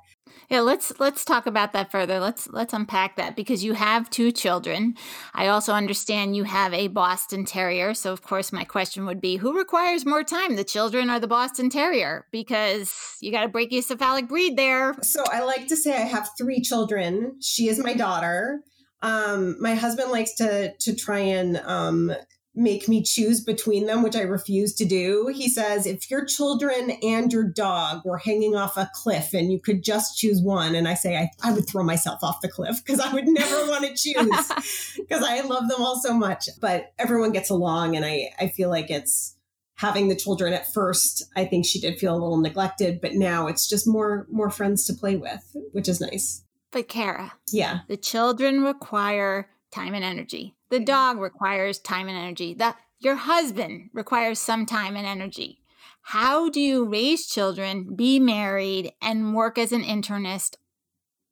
Yeah, 0.48 0.60
let's 0.60 0.98
let's 0.98 1.24
talk 1.24 1.46
about 1.46 1.72
that 1.72 1.90
further. 1.90 2.20
Let's 2.20 2.48
let's 2.48 2.72
unpack 2.72 3.16
that 3.16 3.36
because 3.36 3.62
you 3.62 3.74
have 3.74 4.10
two 4.10 4.32
children. 4.32 4.94
I 5.34 5.48
also 5.48 5.72
understand 5.72 6.36
you 6.36 6.44
have 6.44 6.72
a 6.72 6.88
Boston 6.88 7.44
Terrier. 7.44 7.94
So 7.94 8.12
of 8.12 8.22
course 8.22 8.52
my 8.52 8.64
question 8.64 9.06
would 9.06 9.20
be 9.20 9.36
who 9.36 9.56
requires 9.56 10.06
more 10.06 10.24
time, 10.24 10.56
the 10.56 10.64
children 10.64 11.10
or 11.10 11.20
the 11.20 11.28
Boston 11.28 11.70
Terrier? 11.70 12.26
Because 12.30 13.16
you 13.20 13.30
got 13.30 13.44
a 13.44 13.48
brachycephalic 13.48 14.28
breed 14.28 14.56
there. 14.56 14.94
So 15.02 15.24
I 15.30 15.42
like 15.44 15.68
to 15.68 15.76
say 15.76 15.94
I 15.94 16.06
have 16.06 16.30
three 16.38 16.60
children. 16.60 17.36
She 17.40 17.68
is 17.68 17.78
my 17.78 17.94
daughter. 17.94 18.60
Um, 19.02 19.56
my 19.60 19.74
husband 19.74 20.10
likes 20.10 20.34
to 20.36 20.72
to 20.74 20.94
try 20.94 21.20
and 21.20 21.56
um, 21.58 22.12
make 22.58 22.88
me 22.88 23.02
choose 23.02 23.40
between 23.40 23.86
them, 23.86 24.02
which 24.02 24.16
I 24.16 24.22
refuse 24.22 24.74
to 24.74 24.84
do. 24.84 25.32
He 25.32 25.48
says, 25.48 25.86
if 25.86 26.10
your 26.10 26.24
children 26.24 26.90
and 27.02 27.32
your 27.32 27.44
dog 27.44 28.02
were 28.04 28.18
hanging 28.18 28.56
off 28.56 28.76
a 28.76 28.90
cliff 28.92 29.32
and 29.32 29.52
you 29.52 29.60
could 29.60 29.84
just 29.84 30.18
choose 30.18 30.42
one, 30.42 30.74
and 30.74 30.88
I 30.88 30.94
say, 30.94 31.16
I, 31.16 31.30
I 31.42 31.52
would 31.52 31.68
throw 31.68 31.84
myself 31.84 32.18
off 32.22 32.40
the 32.40 32.48
cliff 32.48 32.84
because 32.84 33.00
I 33.00 33.12
would 33.14 33.28
never 33.28 33.66
want 33.66 33.84
to 33.84 33.94
choose 33.94 34.92
because 34.96 35.22
I 35.22 35.40
love 35.42 35.68
them 35.68 35.80
all 35.80 36.00
so 36.00 36.12
much. 36.12 36.48
But 36.60 36.92
everyone 36.98 37.32
gets 37.32 37.48
along, 37.48 37.96
and 37.96 38.04
I, 38.04 38.30
I 38.38 38.48
feel 38.48 38.68
like 38.68 38.90
it's 38.90 39.36
having 39.76 40.08
the 40.08 40.16
children 40.16 40.52
at 40.52 40.72
first 40.72 41.22
i 41.36 41.44
think 41.44 41.64
she 41.64 41.78
did 41.78 42.00
feel 42.00 42.12
a 42.12 42.18
little 42.18 42.40
neglected 42.40 43.00
but 43.00 43.14
now 43.14 43.46
it's 43.46 43.68
just 43.68 43.86
more 43.86 44.26
more 44.28 44.50
friends 44.50 44.84
to 44.84 44.92
play 44.92 45.14
with 45.14 45.56
which 45.70 45.88
is 45.88 46.00
nice 46.00 46.42
but 46.72 46.88
kara 46.88 47.32
yeah 47.52 47.78
the 47.86 47.96
children 47.96 48.64
require 48.64 49.48
time 49.70 49.94
and 49.94 50.04
energy 50.04 50.56
the 50.70 50.80
dog 50.80 51.18
requires 51.18 51.78
time 51.78 52.08
and 52.08 52.16
energy. 52.16 52.54
The, 52.54 52.74
your 52.98 53.16
husband 53.16 53.90
requires 53.92 54.38
some 54.38 54.66
time 54.66 54.96
and 54.96 55.06
energy. 55.06 55.60
How 56.02 56.48
do 56.48 56.60
you 56.60 56.86
raise 56.86 57.26
children, 57.26 57.94
be 57.94 58.18
married, 58.18 58.92
and 59.02 59.34
work 59.34 59.58
as 59.58 59.72
an 59.72 59.82
internist 59.82 60.56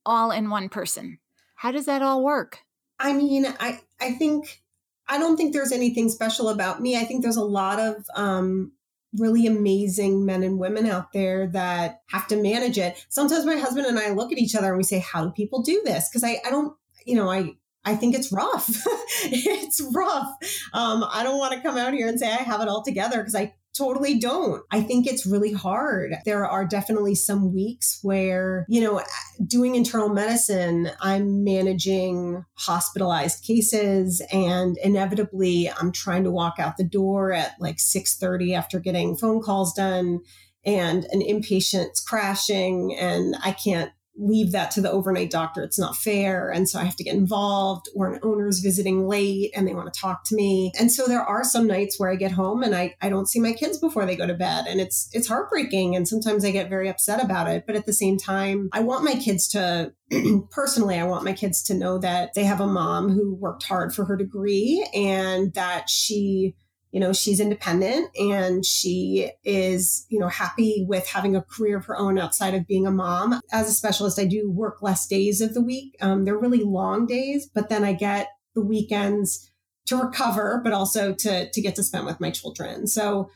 all 0.05 0.31
in 0.31 0.51
one 0.51 0.69
person? 0.69 1.19
How 1.57 1.73
does 1.73 1.87
that 1.87 2.03
all 2.03 2.23
work? 2.23 2.61
I 2.99 3.13
mean, 3.13 3.47
I, 3.59 3.81
I 4.01 4.13
think, 4.13 4.63
I 5.09 5.19
don't 5.19 5.37
think 5.37 5.53
there's 5.53 5.73
anything 5.73 6.09
special 6.09 6.49
about 6.49 6.81
me. 6.81 6.97
I 6.97 7.05
think 7.05 7.23
there's 7.23 7.37
a 7.37 7.45
lot 7.45 7.79
of 7.79 8.05
um, 8.15 8.73
really 9.17 9.47
amazing 9.47 10.25
men 10.25 10.43
and 10.43 10.59
women 10.59 10.87
out 10.87 11.13
there 11.13 11.47
that 11.49 12.03
have 12.11 12.29
to 12.29 12.37
manage 12.37 12.79
it. 12.79 13.05
Sometimes 13.09 13.47
my 13.47 13.57
husband 13.57 13.87
and 13.87 13.99
I 13.99 14.11
look 14.11 14.33
at 14.33 14.39
each 14.39 14.55
other 14.55 14.69
and 14.69 14.77
we 14.77 14.85
say, 14.85 14.99
How 14.99 15.25
do 15.25 15.31
people 15.31 15.63
do 15.63 15.83
this? 15.85 16.09
Because 16.09 16.25
I, 16.25 16.39
I 16.45 16.51
don't, 16.51 16.77
you 17.05 17.17
know, 17.17 17.31
I, 17.31 17.55
I 17.87 17.95
think 17.95 18.15
it's 18.15 18.33
rough. 18.33 18.69
it's 19.25 19.81
rough. 19.95 20.29
Um, 20.73 21.05
I 21.11 21.23
don't 21.23 21.39
want 21.39 21.55
to 21.55 21.61
come 21.61 21.79
out 21.79 21.95
here 21.95 22.09
and 22.09 22.19
say 22.19 22.27
I 22.27 22.43
have 22.43 22.61
it 22.61 22.69
all 22.69 22.83
together 22.83 23.19
because 23.19 23.37
I 23.37 23.55
totally 23.77 24.19
don't. 24.19 24.63
I 24.71 24.81
think 24.81 25.07
it's 25.07 25.27
really 25.27 25.53
hard. 25.53 26.15
There 26.25 26.47
are 26.47 26.67
definitely 26.67 27.15
some 27.15 27.55
weeks 27.55 28.01
where, 28.03 28.67
you 28.69 28.81
know, 28.81 29.03
doing 29.47 29.75
internal 29.75 30.09
medicine, 30.09 30.91
I'm 31.01 31.45
managing 31.45 32.45
hospitalized 32.55 33.45
cases 33.45 34.23
and 34.33 34.77
inevitably 34.79 35.71
I'm 35.71 35.93
trying 35.93 36.25
to 36.25 36.31
walk 36.31 36.55
out 36.59 36.77
the 36.77 36.85
door 36.85 37.33
at 37.33 37.53
like 37.61 37.77
6:30 37.77 38.55
after 38.55 38.81
getting 38.81 39.17
phone 39.17 39.41
calls 39.41 39.73
done 39.75 40.21
and 40.65 41.05
an 41.13 41.23
inpatient's 41.23 42.01
crashing 42.01 42.97
and 42.99 43.37
I 43.45 43.53
can't 43.53 43.93
leave 44.19 44.53
that 44.53 44.71
to 44.73 44.81
the 44.81 44.91
overnight 44.91 45.31
doctor. 45.31 45.63
It's 45.63 45.79
not 45.79 45.97
fair. 45.97 46.51
And 46.51 46.69
so 46.69 46.79
I 46.79 46.85
have 46.85 46.97
to 46.97 47.05
get 47.05 47.15
involved, 47.15 47.89
or 47.95 48.13
an 48.13 48.21
owner's 48.23 48.61
visiting 48.61 49.07
late 49.07 49.53
and 49.55 49.67
they 49.67 49.75
want 49.75 49.93
to 49.93 50.01
talk 50.01 50.25
to 50.25 50.35
me. 50.35 50.73
And 50.79 50.91
so 50.91 51.07
there 51.07 51.23
are 51.23 51.45
some 51.45 51.67
nights 51.67 51.99
where 51.99 52.11
I 52.11 52.17
get 52.17 52.33
home 52.33 52.63
and 52.63 52.75
I, 52.75 52.95
I 53.01 53.09
don't 53.09 53.29
see 53.29 53.41
my 53.41 53.53
kids 53.53 53.79
before 53.79 54.07
they 54.07 54.17
go 54.17 54.27
to 54.27 54.35
bed. 54.35 54.67
And 54.67 54.81
it's 54.81 55.09
it's 55.13 55.29
heartbreaking. 55.29 55.95
And 55.95 56.09
sometimes 56.09 56.45
I 56.45 56.51
get 56.51 56.71
very 56.71 56.89
upset 56.89 57.23
about 57.23 57.49
it. 57.49 57.65
But 57.67 57.77
at 57.77 57.87
the 57.87 57.93
same 57.93 58.19
time, 58.19 58.69
I 58.73 58.81
want 58.81 59.05
my 59.05 59.15
kids 59.15 59.49
to 59.49 59.93
personally, 60.51 60.99
I 60.99 61.05
want 61.05 61.25
my 61.25 61.33
kids 61.33 61.63
to 61.65 61.75
know 61.75 61.99
that 61.99 62.35
they 62.35 62.45
have 62.45 62.61
a 62.61 62.67
mom 62.67 63.11
who 63.11 63.35
worked 63.35 63.65
hard 63.65 63.95
for 63.95 64.05
her 64.05 64.17
degree 64.17 64.87
and 64.95 65.53
that 65.55 65.91
she 65.91 66.55
you 66.93 67.01
know 67.01 67.13
she's 67.13 67.41
independent 67.41 68.11
and 68.17 68.65
she 68.65 69.31
is 69.45 70.07
you 70.09 70.19
know 70.19 70.29
happy 70.29 70.85
with 70.89 71.07
having 71.07 71.37
a 71.37 71.43
career 71.43 71.77
of 71.79 71.85
her 71.87 71.97
own 71.97 72.19
outside 72.19 72.55
of 72.55 72.67
being 72.67 72.87
a 72.87 72.91
mom. 72.91 73.41
As 73.53 73.69
a 73.69 73.73
specialist 73.73 74.19
i 74.19 74.25
do 74.25 74.51
work 74.51 74.83
less 74.83 75.07
days 75.07 75.41
of 75.41 75.55
the 75.55 75.63
week. 75.63 75.97
Um, 76.01 76.25
they're 76.25 76.39
really 76.39 76.63
long 76.63 77.07
days 77.07 77.49
but 77.53 77.69
then 77.69 77.85
i 77.85 77.93
get 77.93 78.29
the 78.55 78.63
weekends 78.65 79.51
to 79.87 79.97
recover 79.97 80.61
but 80.65 80.73
also 80.73 81.15
to 81.15 81.51
to 81.51 81.61
get 81.61 81.75
to 81.77 81.83
spend 81.83 82.07
with 82.07 82.21
my 82.21 82.31
children. 82.31 82.87
So 82.87 83.31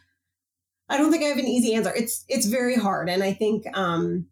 i 0.89 0.97
don't 0.97 1.11
think 1.11 1.25
i 1.25 1.29
have 1.29 1.39
an 1.39 1.47
easy 1.47 1.75
answer. 1.75 1.93
It's 1.95 2.25
it's 2.29 2.47
very 2.47 2.77
hard. 2.77 3.09
And 3.09 3.23
i 3.23 3.33
think 3.33 3.65
um 3.77 4.27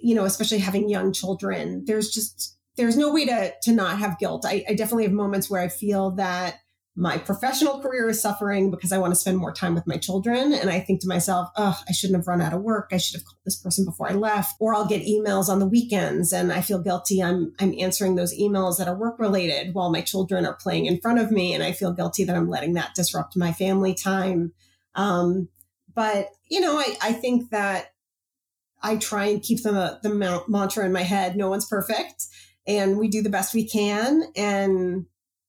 you 0.00 0.14
know 0.14 0.24
especially 0.24 0.58
having 0.58 0.90
young 0.90 1.12
children 1.12 1.84
there's 1.86 2.10
just 2.10 2.58
there's 2.76 2.98
no 2.98 3.10
way 3.12 3.24
to 3.24 3.54
to 3.62 3.72
not 3.72 3.98
have 3.98 4.18
guilt. 4.18 4.44
I, 4.46 4.64
I 4.68 4.74
definitely 4.74 5.04
have 5.04 5.12
moments 5.12 5.48
where 5.48 5.62
i 5.62 5.68
feel 5.68 6.10
that 6.12 6.56
my 6.98 7.18
professional 7.18 7.78
career 7.80 8.08
is 8.08 8.22
suffering 8.22 8.70
because 8.70 8.90
I 8.90 8.96
want 8.96 9.12
to 9.12 9.20
spend 9.20 9.36
more 9.36 9.52
time 9.52 9.74
with 9.74 9.86
my 9.86 9.98
children. 9.98 10.54
And 10.54 10.70
I 10.70 10.80
think 10.80 11.02
to 11.02 11.08
myself, 11.08 11.50
oh, 11.54 11.78
I 11.86 11.92
shouldn't 11.92 12.18
have 12.18 12.26
run 12.26 12.40
out 12.40 12.54
of 12.54 12.62
work. 12.62 12.88
I 12.90 12.96
should 12.96 13.16
have 13.16 13.24
called 13.26 13.36
this 13.44 13.60
person 13.60 13.84
before 13.84 14.10
I 14.10 14.14
left. 14.14 14.56
Or 14.60 14.74
I'll 14.74 14.86
get 14.86 15.06
emails 15.06 15.50
on 15.50 15.58
the 15.58 15.66
weekends 15.66 16.32
and 16.32 16.50
I 16.50 16.62
feel 16.62 16.78
guilty. 16.78 17.22
I'm 17.22 17.52
I'm 17.60 17.74
answering 17.78 18.14
those 18.14 18.34
emails 18.34 18.78
that 18.78 18.88
are 18.88 18.96
work 18.96 19.18
related 19.18 19.74
while 19.74 19.92
my 19.92 20.00
children 20.00 20.46
are 20.46 20.54
playing 20.54 20.86
in 20.86 20.98
front 20.98 21.18
of 21.18 21.30
me. 21.30 21.52
And 21.52 21.62
I 21.62 21.72
feel 21.72 21.92
guilty 21.92 22.24
that 22.24 22.34
I'm 22.34 22.48
letting 22.48 22.72
that 22.74 22.94
disrupt 22.94 23.36
my 23.36 23.52
family 23.52 23.92
time. 23.92 24.54
Um, 24.94 25.50
but 25.94 26.30
you 26.48 26.60
know, 26.60 26.78
I, 26.78 26.96
I 27.02 27.12
think 27.12 27.50
that 27.50 27.92
I 28.82 28.96
try 28.96 29.26
and 29.26 29.42
keep 29.42 29.62
the 29.62 29.98
the 30.02 30.44
mantra 30.48 30.86
in 30.86 30.92
my 30.92 31.02
head: 31.02 31.36
no 31.36 31.50
one's 31.50 31.66
perfect, 31.66 32.24
and 32.66 32.96
we 32.96 33.08
do 33.08 33.20
the 33.20 33.28
best 33.28 33.52
we 33.52 33.68
can. 33.68 34.22
And 34.34 35.04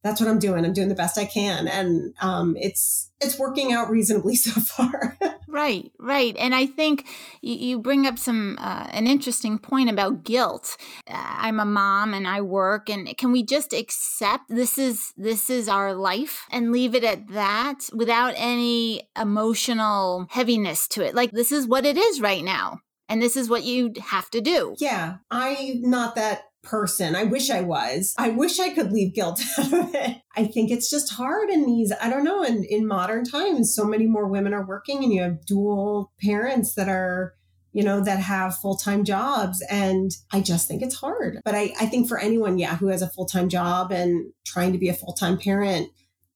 that's 0.08 0.22
what 0.22 0.30
I'm 0.30 0.40
doing. 0.40 0.66
I'm 0.66 0.74
doing 0.74 0.90
the 0.90 0.96
best 0.96 1.18
I 1.18 1.26
can, 1.26 1.68
and 1.68 2.14
um, 2.22 2.56
it's 2.58 3.12
it's 3.20 3.38
working 3.38 3.74
out 3.74 3.90
reasonably 3.90 4.36
so 4.48 4.60
far. 4.62 5.18
right, 5.48 5.92
right, 6.00 6.36
and 6.38 6.56
I 6.56 6.66
think 6.66 7.06
you, 7.42 7.56
you 7.56 7.80
bring 7.80 8.08
up 8.08 8.18
some 8.18 8.58
uh, 8.60 8.88
an 8.92 9.06
interesting 9.08 9.60
point 9.60 9.90
about 9.90 10.24
guilt. 10.24 10.78
Uh, 11.08 11.14
I'm 11.16 11.60
a 11.60 11.66
mom 11.66 12.14
and 12.14 12.28
I 12.28 12.42
work, 12.42 12.90
and 12.90 13.16
can 13.18 13.32
we 13.32 13.44
just 13.44 13.74
accept 13.74 14.46
this 14.50 14.78
is 14.78 15.14
this 15.18 15.50
is 15.50 15.68
our 15.68 15.94
life 15.94 16.46
and 16.52 16.72
leave 16.72 16.96
it 16.96 17.04
at 17.04 17.28
that 17.30 17.90
without 17.94 18.34
any 18.38 19.10
emotional 19.20 20.28
heaviness 20.30 20.88
to 20.90 21.04
it? 21.04 21.14
Like 21.16 21.32
this 21.32 21.52
is 21.52 21.68
what 21.68 21.86
it 21.86 21.98
is 21.98 22.22
right 22.22 22.44
now 22.44 22.80
and 23.10 23.22
this 23.22 23.38
is 23.38 23.50
what 23.50 23.64
you 23.64 23.94
have 24.02 24.30
to 24.32 24.42
do. 24.42 24.76
Yeah, 24.80 25.18
I'm 25.32 25.82
not 25.82 26.16
that 26.16 26.44
person. 26.68 27.16
I 27.16 27.24
wish 27.24 27.50
I 27.50 27.62
was. 27.62 28.14
I 28.18 28.30
wish 28.30 28.60
I 28.60 28.70
could 28.70 28.92
leave 28.92 29.14
guilt 29.16 29.42
out 29.58 29.74
of 29.74 29.96
it. 29.96 30.18
I 30.36 30.46
think 30.46 30.70
it's 30.72 30.90
just 30.90 31.14
hard 31.14 31.50
in 31.50 31.66
these, 31.66 31.92
I 32.02 32.10
don't 32.10 32.24
know, 32.24 32.44
in, 32.44 32.64
in 32.64 32.88
modern 32.88 33.24
times, 33.24 33.74
so 33.74 33.86
many 33.86 34.06
more 34.06 34.28
women 34.28 34.54
are 34.54 34.66
working 34.66 35.04
and 35.04 35.14
you 35.14 35.22
have 35.22 35.46
dual 35.46 36.12
parents 36.22 36.76
that 36.76 36.90
are 36.90 37.34
you 37.74 37.84
know, 37.84 38.04
that 38.04 38.20
have 38.20 38.58
full 38.58 38.76
time 38.76 39.04
jobs. 39.04 39.64
And 39.70 40.10
I 40.32 40.42
just 40.42 40.68
think 40.68 40.82
it's 40.82 40.96
hard. 40.96 41.40
But 41.46 41.54
I, 41.54 41.74
I 41.80 41.86
think 41.86 42.08
for 42.08 42.18
anyone, 42.18 42.58
yeah, 42.58 42.76
who 42.76 42.88
has 42.88 43.04
a 43.04 43.10
full 43.10 43.28
time 43.28 43.50
job 43.50 43.92
and 43.92 44.34
trying 44.48 44.72
to 44.72 44.80
be 44.80 44.90
a 44.90 44.96
full 44.96 45.14
time 45.14 45.38
parent, 45.38 45.90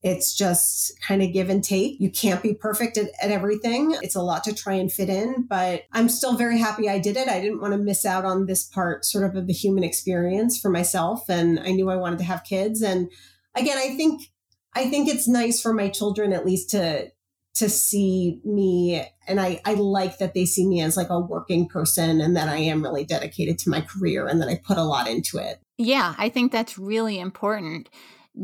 it's 0.04 0.36
just 0.36 1.00
kind 1.02 1.22
of 1.22 1.32
give 1.32 1.50
and 1.50 1.64
take. 1.64 2.00
You 2.00 2.10
can't 2.10 2.42
be 2.42 2.56
perfect 2.56 2.98
at, 2.98 3.12
at, 3.22 3.30
everything. 3.30 3.96
It's 4.02 4.16
a 4.16 4.22
lot 4.22 4.44
to 4.46 4.54
try 4.54 4.74
and 4.74 4.92
fit 4.92 5.10
in, 5.10 5.46
but 5.48 5.84
I'm 5.92 6.10
still 6.10 6.36
very 6.36 6.58
happy 6.58 6.90
I 6.90 6.98
did 6.98 7.18
it. 7.18 7.28
I 7.28 7.40
didn't 7.40 7.62
want 7.62 7.74
to 7.74 7.78
miss 7.78 8.04
out 8.04 8.26
on 8.26 8.48
this 8.48 8.64
part, 8.64 9.06
sort 9.06 9.26
of, 9.26 9.36
of 9.36 9.46
the 9.46 9.54
human 9.54 9.84
experience 9.84 10.60
for 10.60 10.70
myself. 10.70 11.30
And 11.30 11.60
I 11.60 11.72
knew 11.72 11.90
I 11.90 11.98
wanted 11.98 12.18
to 12.20 12.26
have 12.26 12.44
kids. 12.44 12.82
And 12.82 13.12
again, 13.56 13.78
I 13.78 13.96
think, 13.96 14.32
I 14.74 14.90
think 14.90 15.08
it's 15.08 15.28
nice 15.28 15.62
for 15.62 15.74
my 15.74 15.90
children 15.90 16.34
at 16.34 16.48
least 16.48 16.72
to, 16.72 17.12
to 17.56 17.70
see 17.70 18.42
me. 18.44 19.06
And 19.28 19.40
I, 19.40 19.62
I 19.66 19.76
like 19.76 20.18
that 20.18 20.34
they 20.34 20.46
see 20.46 20.68
me 20.68 20.82
as 20.82 20.98
like 20.98 21.12
a 21.12 21.20
working 21.20 21.68
person 21.68 22.22
and 22.22 22.36
that 22.36 22.50
I 22.50 22.58
am 22.58 22.82
really 22.82 23.04
dedicated 23.04 23.60
to 23.60 23.70
my 23.70 23.82
career 23.82 24.26
and 24.26 24.42
that 24.42 24.50
I 24.50 24.60
put 24.64 24.78
a 24.78 24.84
lot 24.84 25.08
into 25.08 25.38
it. 25.38 25.60
Yeah, 25.78 26.16
I 26.18 26.30
think 26.30 26.52
that's 26.52 26.80
really 26.80 27.20
important 27.20 27.90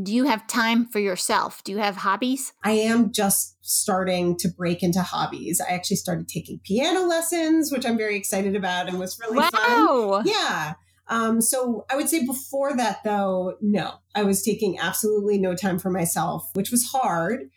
do 0.03 0.13
you 0.13 0.25
have 0.25 0.47
time 0.47 0.85
for 0.85 0.99
yourself? 0.99 1.63
Do 1.63 1.71
you 1.71 1.77
have 1.77 1.97
hobbies? 1.97 2.53
I 2.63 2.71
am 2.71 3.11
just 3.11 3.57
starting 3.61 4.37
to 4.37 4.49
break 4.49 4.83
into 4.83 5.01
hobbies. 5.01 5.61
I 5.61 5.73
actually 5.73 5.97
started 5.97 6.27
taking 6.27 6.59
piano 6.63 7.05
lessons, 7.05 7.71
which 7.71 7.85
I'm 7.85 7.97
very 7.97 8.17
excited 8.17 8.55
about 8.55 8.89
and 8.89 8.99
was 8.99 9.19
really 9.19 9.37
wow. 9.37 9.49
fun. 9.51 10.27
Yeah. 10.27 10.73
Um, 11.09 11.41
so 11.41 11.85
I 11.89 11.95
would 11.95 12.09
say 12.09 12.25
before 12.25 12.75
that, 12.75 13.03
though, 13.03 13.55
no, 13.61 13.93
I 14.13 14.23
was 14.23 14.43
taking 14.43 14.77
absolutely 14.77 15.37
no 15.37 15.55
time 15.55 15.79
for 15.79 15.89
myself, 15.89 16.49
which 16.53 16.69
was 16.69 16.89
hard. 16.91 17.49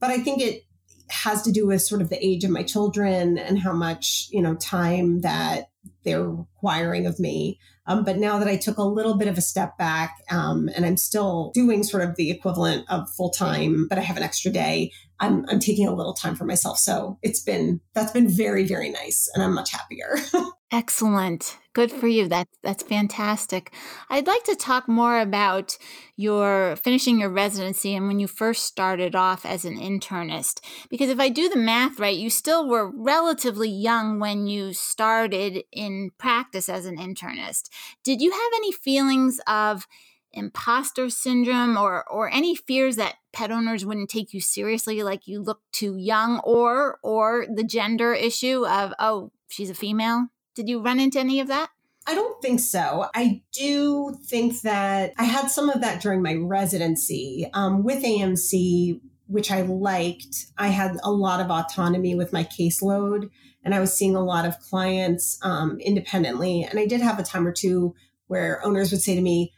But 0.00 0.10
I 0.10 0.18
think 0.18 0.40
it 0.40 0.62
has 1.10 1.42
to 1.42 1.52
do 1.52 1.66
with 1.66 1.82
sort 1.82 2.00
of 2.00 2.08
the 2.08 2.24
age 2.24 2.44
of 2.44 2.50
my 2.50 2.62
children 2.62 3.36
and 3.36 3.58
how 3.58 3.72
much, 3.72 4.28
you 4.30 4.40
know, 4.40 4.54
time 4.54 5.20
that 5.20 5.66
they're 6.04 6.30
requiring 6.30 7.06
of 7.06 7.20
me. 7.20 7.58
Um, 7.86 8.04
but 8.04 8.16
now 8.16 8.38
that 8.38 8.48
I 8.48 8.56
took 8.56 8.78
a 8.78 8.82
little 8.82 9.16
bit 9.16 9.28
of 9.28 9.36
a 9.36 9.42
step 9.42 9.76
back 9.76 10.16
um, 10.30 10.70
and 10.74 10.86
I'm 10.86 10.96
still 10.96 11.50
doing 11.54 11.82
sort 11.82 12.02
of 12.02 12.16
the 12.16 12.30
equivalent 12.30 12.86
of 12.88 13.10
full 13.10 13.30
time, 13.30 13.86
but 13.88 13.98
I 13.98 14.02
have 14.02 14.16
an 14.16 14.22
extra 14.22 14.50
day, 14.50 14.90
I'm, 15.20 15.44
I'm 15.48 15.60
taking 15.60 15.86
a 15.86 15.94
little 15.94 16.14
time 16.14 16.34
for 16.34 16.44
myself. 16.44 16.78
So 16.78 17.18
it's 17.22 17.42
been, 17.42 17.80
that's 17.94 18.12
been 18.12 18.28
very, 18.28 18.66
very 18.66 18.90
nice. 18.90 19.30
And 19.34 19.42
I'm 19.42 19.54
much 19.54 19.70
happier. 19.70 20.16
Excellent. 20.74 21.58
Good 21.72 21.92
for 21.92 22.08
you. 22.08 22.26
That 22.26 22.48
that's 22.64 22.82
fantastic. 22.82 23.72
I'd 24.10 24.26
like 24.26 24.42
to 24.42 24.56
talk 24.56 24.88
more 24.88 25.20
about 25.20 25.78
your 26.16 26.74
finishing 26.74 27.20
your 27.20 27.28
residency 27.28 27.94
and 27.94 28.08
when 28.08 28.18
you 28.18 28.26
first 28.26 28.64
started 28.64 29.14
off 29.14 29.46
as 29.46 29.64
an 29.64 29.78
internist. 29.78 30.58
Because 30.90 31.10
if 31.10 31.20
I 31.20 31.28
do 31.28 31.48
the 31.48 31.54
math 31.54 32.00
right, 32.00 32.16
you 32.16 32.28
still 32.28 32.68
were 32.68 32.90
relatively 32.90 33.68
young 33.68 34.18
when 34.18 34.48
you 34.48 34.72
started 34.72 35.62
in 35.70 36.10
practice 36.18 36.68
as 36.68 36.86
an 36.86 36.96
internist. 36.96 37.68
Did 38.02 38.20
you 38.20 38.32
have 38.32 38.52
any 38.56 38.72
feelings 38.72 39.40
of 39.46 39.86
imposter 40.32 41.08
syndrome 41.08 41.76
or 41.76 42.02
or 42.10 42.28
any 42.32 42.56
fears 42.56 42.96
that 42.96 43.14
pet 43.32 43.52
owners 43.52 43.86
wouldn't 43.86 44.10
take 44.10 44.34
you 44.34 44.40
seriously 44.40 45.04
like 45.04 45.28
you 45.28 45.40
look 45.40 45.60
too 45.70 45.96
young 45.96 46.40
or 46.40 46.98
or 47.04 47.46
the 47.54 47.62
gender 47.62 48.12
issue 48.12 48.66
of 48.66 48.92
oh 48.98 49.30
she's 49.48 49.70
a 49.70 49.74
female 49.74 50.26
did 50.54 50.68
you 50.68 50.80
run 50.80 51.00
into 51.00 51.18
any 51.18 51.40
of 51.40 51.48
that? 51.48 51.70
I 52.06 52.14
don't 52.14 52.40
think 52.42 52.60
so. 52.60 53.06
I 53.14 53.42
do 53.52 54.16
think 54.26 54.60
that 54.60 55.14
I 55.16 55.24
had 55.24 55.48
some 55.48 55.70
of 55.70 55.80
that 55.80 56.02
during 56.02 56.22
my 56.22 56.34
residency 56.34 57.48
um, 57.54 57.82
with 57.82 58.04
AMC, 58.04 59.00
which 59.26 59.50
I 59.50 59.62
liked. 59.62 60.46
I 60.58 60.68
had 60.68 60.98
a 61.02 61.10
lot 61.10 61.40
of 61.40 61.50
autonomy 61.50 62.14
with 62.14 62.32
my 62.32 62.44
caseload, 62.44 63.30
and 63.64 63.74
I 63.74 63.80
was 63.80 63.96
seeing 63.96 64.14
a 64.16 64.22
lot 64.22 64.44
of 64.44 64.58
clients 64.60 65.38
um, 65.42 65.80
independently. 65.80 66.62
And 66.62 66.78
I 66.78 66.84
did 66.86 67.00
have 67.00 67.18
a 67.18 67.22
time 67.22 67.46
or 67.46 67.52
two 67.52 67.94
where 68.26 68.64
owners 68.64 68.90
would 68.90 69.00
say 69.00 69.14
to 69.14 69.22
me, 69.22 69.54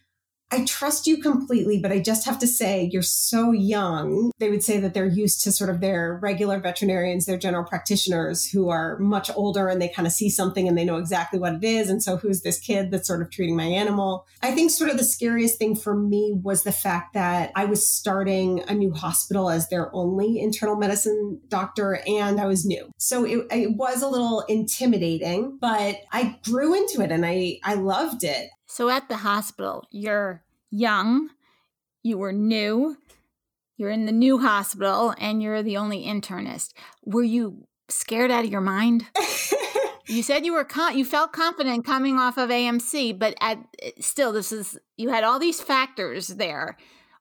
I 0.52 0.64
trust 0.64 1.08
you 1.08 1.18
completely, 1.18 1.80
but 1.80 1.90
I 1.90 1.98
just 1.98 2.24
have 2.24 2.38
to 2.38 2.46
say, 2.46 2.88
you're 2.92 3.02
so 3.02 3.50
young. 3.50 4.30
They 4.38 4.48
would 4.48 4.62
say 4.62 4.78
that 4.78 4.94
they're 4.94 5.04
used 5.04 5.42
to 5.42 5.50
sort 5.50 5.70
of 5.70 5.80
their 5.80 6.20
regular 6.22 6.60
veterinarians, 6.60 7.26
their 7.26 7.36
general 7.36 7.64
practitioners 7.64 8.48
who 8.48 8.68
are 8.68 8.96
much 8.98 9.28
older 9.34 9.66
and 9.68 9.82
they 9.82 9.88
kind 9.88 10.06
of 10.06 10.12
see 10.12 10.30
something 10.30 10.68
and 10.68 10.78
they 10.78 10.84
know 10.84 10.98
exactly 10.98 11.40
what 11.40 11.54
it 11.54 11.64
is. 11.64 11.90
And 11.90 12.00
so, 12.00 12.16
who's 12.16 12.42
this 12.42 12.60
kid 12.60 12.92
that's 12.92 13.08
sort 13.08 13.22
of 13.22 13.30
treating 13.30 13.56
my 13.56 13.64
animal? 13.64 14.24
I 14.40 14.52
think 14.52 14.70
sort 14.70 14.88
of 14.88 14.98
the 14.98 15.04
scariest 15.04 15.58
thing 15.58 15.74
for 15.74 15.96
me 15.96 16.32
was 16.40 16.62
the 16.62 16.72
fact 16.72 17.14
that 17.14 17.50
I 17.56 17.64
was 17.64 17.88
starting 17.88 18.62
a 18.68 18.74
new 18.74 18.92
hospital 18.92 19.50
as 19.50 19.68
their 19.68 19.94
only 19.94 20.38
internal 20.38 20.76
medicine 20.76 21.40
doctor 21.48 22.00
and 22.06 22.40
I 22.40 22.46
was 22.46 22.64
new. 22.64 22.92
So, 22.98 23.24
it, 23.24 23.46
it 23.50 23.76
was 23.76 24.00
a 24.00 24.08
little 24.08 24.42
intimidating, 24.42 25.58
but 25.60 26.02
I 26.12 26.38
grew 26.44 26.74
into 26.74 27.00
it 27.00 27.10
and 27.10 27.26
I, 27.26 27.58
I 27.64 27.74
loved 27.74 28.22
it. 28.22 28.50
So 28.66 28.88
at 28.88 29.08
the 29.08 29.18
hospital, 29.18 29.86
you're 29.90 30.42
young, 30.70 31.30
you 32.02 32.18
were 32.18 32.32
new, 32.32 32.96
you're 33.76 33.90
in 33.90 34.06
the 34.06 34.12
new 34.12 34.38
hospital, 34.38 35.14
and 35.18 35.42
you're 35.42 35.62
the 35.62 35.76
only 35.76 36.04
internist. 36.04 36.72
Were 37.04 37.22
you 37.22 37.66
scared 37.88 38.30
out 38.30 38.44
of 38.44 38.50
your 38.50 38.60
mind? 38.60 39.06
you 40.06 40.22
said 40.22 40.44
you 40.44 40.52
were 40.52 40.64
con- 40.64 40.96
you 40.98 41.04
felt 41.04 41.32
confident 41.32 41.84
coming 41.84 42.18
off 42.18 42.38
of 42.38 42.50
AMC, 42.50 43.18
but 43.18 43.34
at 43.40 43.58
still, 44.00 44.32
this 44.32 44.50
is 44.50 44.78
you 44.96 45.10
had 45.10 45.24
all 45.24 45.38
these 45.38 45.60
factors 45.60 46.28
there 46.28 46.76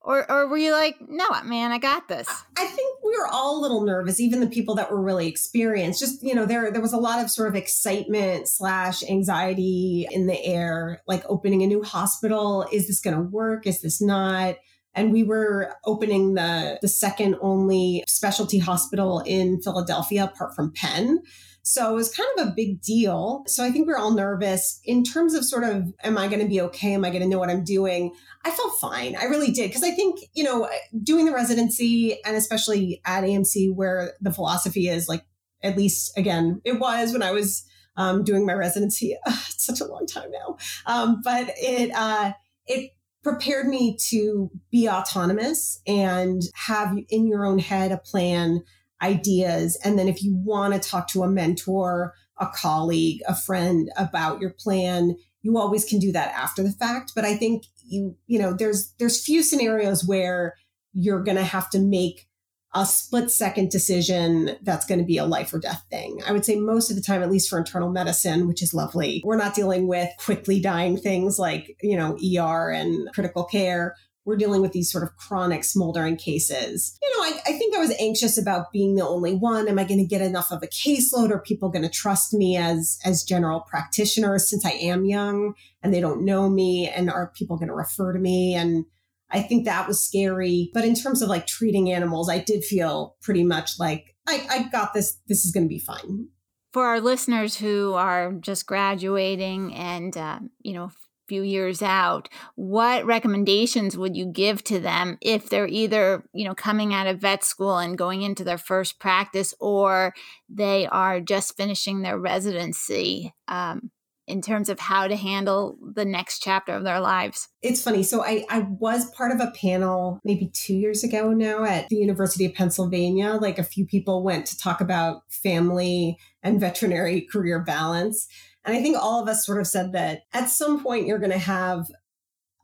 or 0.05 0.29
or 0.31 0.47
were 0.47 0.57
you 0.57 0.71
like, 0.71 0.97
no, 1.09 1.25
man, 1.43 1.71
I 1.71 1.79
got 1.79 2.07
this? 2.07 2.27
I 2.57 2.65
think 2.65 3.03
we 3.03 3.17
were 3.17 3.27
all 3.27 3.59
a 3.59 3.62
little 3.62 3.83
nervous, 3.83 4.19
even 4.19 4.39
the 4.39 4.47
people 4.47 4.75
that 4.75 4.91
were 4.91 5.01
really 5.01 5.27
experienced. 5.27 6.00
Just 6.00 6.24
you 6.24 6.35
know, 6.35 6.45
there 6.45 6.71
there 6.71 6.81
was 6.81 6.93
a 6.93 6.97
lot 6.97 7.24
of 7.24 7.31
sort 7.31 7.50
of 7.50 7.55
excitement 7.55 8.47
slash 8.47 9.03
anxiety 9.03 10.07
in 10.12 10.27
the 10.27 10.41
air, 10.45 11.01
like 11.07 11.24
opening 11.27 11.63
a 11.63 11.67
new 11.67 11.83
hospital. 11.83 12.67
Is 12.71 12.88
this 12.88 13.01
going 13.01 13.15
to 13.15 13.24
work? 13.24 13.65
Is 13.65 13.81
this 13.81 14.00
not? 14.00 14.57
And 14.93 15.12
we 15.12 15.24
were 15.24 15.74
opening 15.85 16.35
the 16.35 16.77
the 16.81 16.88
second 16.88 17.35
only 17.41 18.03
specialty 18.07 18.59
hospital 18.59 19.24
in 19.25 19.59
Philadelphia, 19.62 20.25
apart 20.25 20.55
from 20.55 20.71
Penn. 20.71 21.24
So 21.67 21.89
it 21.89 21.95
was 21.95 22.13
kind 22.13 22.29
of 22.38 22.48
a 22.48 22.53
big 22.55 22.79
deal. 22.79 23.43
So 23.48 23.63
I 23.63 23.72
think 23.72 23.88
we 23.88 23.93
are 23.93 23.98
all 23.98 24.13
nervous 24.13 24.79
in 24.84 25.03
terms 25.03 25.34
of 25.34 25.43
sort 25.43 25.63
of, 25.63 25.91
am 26.03 26.15
I 26.15 26.27
going 26.27 26.39
to 26.39 26.48
be 26.48 26.62
okay? 26.62 26.93
Am 26.93 27.03
I 27.03 27.10
going 27.10 27.24
to 27.24 27.27
know 27.27 27.39
what 27.39 27.50
I'm 27.50 27.63
doing? 27.63 28.13
I 28.45 28.51
felt 28.51 28.79
fine. 28.79 29.15
I 29.15 29.24
really 29.24 29.50
did. 29.50 29.69
Because 29.69 29.81
I 29.81 29.89
think, 29.89 30.19
you 30.34 30.43
know, 30.43 30.69
doing 31.01 31.25
the 31.25 31.31
residency 31.31 32.19
and 32.24 32.36
especially 32.38 33.01
at 33.03 33.24
AMC 33.24 33.74
where 33.74 34.13
the 34.22 34.31
philosophy 34.31 34.89
is 34.89 35.10
like, 35.10 35.25
at 35.63 35.75
least 35.75 36.15
again, 36.15 36.62
it 36.65 36.79
was 36.79 37.12
when 37.12 37.24
I 37.24 37.31
was 37.31 37.65
um, 37.98 38.24
doing 38.24 38.45
my 38.45 38.53
residency. 38.53 39.17
such 39.57 39.81
a 39.81 39.86
long 39.86 40.05
time 40.05 40.29
now. 40.29 40.57
Um, 40.86 41.22
but 41.24 41.50
it, 41.57 41.89
uh, 41.95 42.34
it 42.67 42.91
prepared 43.24 43.65
me 43.65 43.98
to 44.10 44.51
be 44.69 44.88
autonomous 44.88 45.81
and 45.88 46.43
have 46.53 46.95
in 47.10 47.25
your 47.25 47.43
own 47.43 47.57
head 47.57 47.91
a 47.91 47.98
plan 47.98 48.62
ideas. 49.05 49.77
And 49.83 49.97
then 49.97 50.07
if 50.07 50.24
you 50.24 50.35
want 50.35 50.74
to 50.74 50.89
talk 50.89 51.07
to 51.09 51.24
a 51.24 51.29
mentor, 51.29 52.13
a 52.38 52.47
colleague, 52.47 53.21
a 53.27 53.35
friend 53.35 53.89
about 53.97 54.41
your 54.41 54.51
plan, 54.51 55.15
you 55.41 55.57
always 55.57 55.85
can 55.85 56.00
do 56.00 56.12
that 56.12 56.33
after 56.33 56.63
the 56.63 56.71
fact. 56.71 57.13
But 57.15 57.25
I 57.25 57.35
think 57.35 57.65
you, 57.83 58.17
you 58.27 58.39
know, 58.39 58.53
there's 58.53 58.93
there's 59.00 59.24
few 59.24 59.43
scenarios 59.43 60.05
where 60.05 60.55
you're 60.93 61.24
gonna 61.24 61.43
have 61.43 61.69
to 61.71 61.79
make 61.79 62.27
a 62.74 62.85
split 62.85 63.31
second 63.31 63.71
decision 63.71 64.57
that's 64.62 64.85
going 64.85 65.00
to 65.00 65.05
be 65.05 65.17
a 65.17 65.25
life 65.25 65.53
or 65.53 65.59
death 65.59 65.85
thing. 65.89 66.19
I 66.27 66.33
would 66.33 66.43
say 66.43 66.59
most 66.59 66.89
of 66.89 66.97
the 66.97 67.01
time, 67.01 67.24
at 67.24 67.31
least 67.31 67.50
for 67.50 67.57
internal 67.57 67.89
medicine, 67.89 68.50
which 68.50 68.62
is 68.62 68.74
lovely, 68.74 69.21
we're 69.24 69.38
not 69.38 69.55
dealing 69.55 69.88
with 69.88 70.09
quickly 70.19 70.59
dying 70.59 70.97
things 70.97 71.39
like, 71.39 71.77
you 71.81 71.95
know, 71.95 72.17
ER 72.17 72.69
and 72.69 73.07
critical 73.13 73.45
care 73.45 73.95
we're 74.25 74.36
dealing 74.36 74.62
with 74.62 74.72
these 74.72 74.91
sort 74.91 75.03
of 75.03 75.15
chronic 75.17 75.63
smoldering 75.63 76.17
cases. 76.17 76.98
You 77.01 77.10
know, 77.12 77.24
I, 77.24 77.39
I 77.46 77.58
think 77.58 77.75
I 77.75 77.79
was 77.79 77.96
anxious 78.00 78.38
about 78.38 78.72
being 78.72 78.96
the 78.96 79.08
only 79.08 79.36
one. 79.36 79.67
Am 79.67 79.79
I 79.79 79.84
going 79.84 80.00
to 80.00 80.05
get 80.05 80.22
enough 80.22 80.51
of 80.51 80.63
a 80.63 80.67
caseload? 80.67 81.29
Are 81.29 81.39
people 81.39 81.70
going 81.70 81.84
to 81.84 81.89
trust 81.89 82.34
me 82.34 82.58
as 82.58 83.00
as 83.05 83.24
general 83.24 83.62
practitioners 83.62 84.50
since 84.50 84.65
I 84.65 84.72
am 84.72 85.05
young 85.05 85.53
and 85.82 85.94
they 85.94 86.01
don't 86.01 86.25
know 86.25 86.50
me? 86.50 86.89
And 86.89 87.10
are 87.10 87.32
people 87.36 87.58
going 87.58 87.70
to 87.70 87.75
refer 87.75 88.13
to 88.13 88.20
me? 88.20 88.55
And 88.55 88.86
I 89.29 89.41
think 89.41 89.65
that 89.65 89.88
was 89.88 90.03
scary. 90.03 90.72
But 90.74 90.86
in 90.86 90.96
terms 90.96 91.22
of 91.22 91.29
like 91.29 91.48
treating 91.48 91.91
animals, 91.91 92.29
I 92.29 92.39
did 92.39 92.63
feel 92.63 93.15
pretty 93.22 93.44
much 93.44 93.79
like 93.79 94.15
I, 94.27 94.46
I 94.50 94.63
got 94.63 94.94
this. 94.94 95.20
This 95.27 95.46
is 95.46 95.51
going 95.51 95.65
to 95.65 95.70
be 95.70 95.79
fine 95.79 96.29
for 96.74 96.88
our 96.88 97.00
listeners 97.00 97.55
who 97.55 97.94
are 97.94 98.34
just 98.34 98.65
graduating 98.65 99.74
and 99.74 100.17
uh, 100.17 100.39
you 100.62 100.74
know 100.74 100.91
few 101.27 101.41
years 101.41 101.82
out 101.82 102.29
what 102.55 103.05
recommendations 103.05 103.98
would 103.98 104.15
you 104.15 104.25
give 104.25 104.63
to 104.63 104.79
them 104.79 105.17
if 105.22 105.50
they're 105.50 105.67
either 105.67 106.24
you 106.34 106.46
know 106.46 106.55
coming 106.55 106.94
out 106.94 107.08
of 107.08 107.20
vet 107.20 107.44
school 107.44 107.77
and 107.77 107.98
going 107.98 108.22
into 108.22 108.44
their 108.44 108.58
first 108.58 109.00
practice 109.00 109.53
or 109.60 110.13
they 110.50 110.86
are 110.88 111.20
just 111.20 111.58
finishing 111.58 112.01
their 112.01 112.20
residency 112.20 113.34
um, 113.48 113.91
in 114.27 114.41
terms 114.41 114.70
of 114.70 114.79
how 114.79 115.08
to 115.08 115.15
handle 115.15 115.78
the 115.93 116.06
next 116.06 116.39
chapter 116.39 116.73
of 116.73 116.84
their 116.84 116.99
lives? 116.99 117.47
It's 117.62 117.84
funny 117.84 118.04
so 118.04 118.23
I, 118.23 118.45
I 118.49 118.60
was 118.80 119.10
part 119.12 119.32
of 119.32 119.39
a 119.39 119.52
panel 119.52 120.19
maybe 120.23 120.49
two 120.54 120.73
years 120.73 121.04
ago 121.04 121.32
now 121.32 121.63
at 121.63 121.89
the 121.89 121.97
university 121.97 122.45
of 122.45 122.54
pennsylvania. 122.54 123.34
Like 123.34 123.60
a 123.60 123.63
few 123.63 123.86
people 123.86 124.23
went 124.23 124.45
to 124.47 124.58
talk 124.58 124.82
about 124.82 125.21
family 125.30 126.17
and 126.41 126.60
veterinary 126.60 127.21
career 127.21 127.60
balance 127.63 128.28
and 128.65 128.75
I 128.75 128.82
think 128.82 128.97
all 128.97 129.21
of 129.21 129.30
us 129.30 129.45
sort 129.45 129.60
of 129.60 129.67
said 129.67 129.93
that 129.93 130.23
at 130.34 130.49
some 130.49 130.84
point 130.84 131.06
you're 131.06 131.19
going 131.19 131.32
to 131.32 131.38
have 131.38 131.86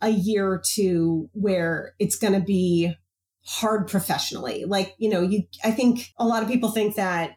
a 0.02 0.10
year 0.10 0.48
or 0.48 0.62
two 0.64 1.30
where 1.34 1.94
it's 2.00 2.16
going 2.16 2.34
to 2.34 2.40
be 2.40 2.94
hard 3.46 3.88
professionally. 3.88 4.66
Like, 4.66 4.96
you 4.98 5.10
know, 5.10 5.22
you 5.22 5.44
I 5.64 5.72
think 5.72 6.12
a 6.18 6.26
lot 6.26 6.44
of 6.44 6.50
people 6.50 6.72
think 6.72 6.96
that 6.96 7.36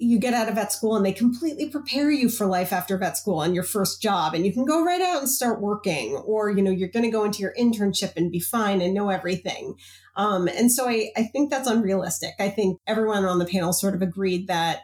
you 0.00 0.18
get 0.18 0.32
out 0.32 0.48
of 0.48 0.54
vet 0.54 0.72
school 0.72 0.96
and 0.96 1.04
they 1.04 1.12
completely 1.12 1.68
prepare 1.68 2.10
you 2.10 2.30
for 2.30 2.46
life 2.46 2.72
after 2.72 2.96
vet 2.96 3.18
school 3.18 3.42
and 3.42 3.54
your 3.54 3.62
first 3.62 4.00
job 4.00 4.34
and 4.34 4.46
you 4.46 4.52
can 4.52 4.64
go 4.64 4.82
right 4.82 5.02
out 5.02 5.18
and 5.18 5.28
start 5.28 5.60
working 5.60 6.16
or 6.24 6.50
you 6.50 6.62
know 6.62 6.70
you're 6.70 6.88
going 6.88 7.04
to 7.04 7.10
go 7.10 7.22
into 7.22 7.40
your 7.40 7.54
internship 7.58 8.12
and 8.16 8.32
be 8.32 8.40
fine 8.40 8.80
and 8.80 8.94
know 8.94 9.10
everything 9.10 9.74
um, 10.16 10.48
and 10.48 10.72
so 10.72 10.88
I, 10.88 11.10
I 11.16 11.24
think 11.24 11.50
that's 11.50 11.68
unrealistic 11.68 12.32
i 12.38 12.48
think 12.48 12.78
everyone 12.86 13.26
on 13.26 13.38
the 13.38 13.44
panel 13.44 13.74
sort 13.74 13.94
of 13.94 14.00
agreed 14.00 14.48
that 14.48 14.80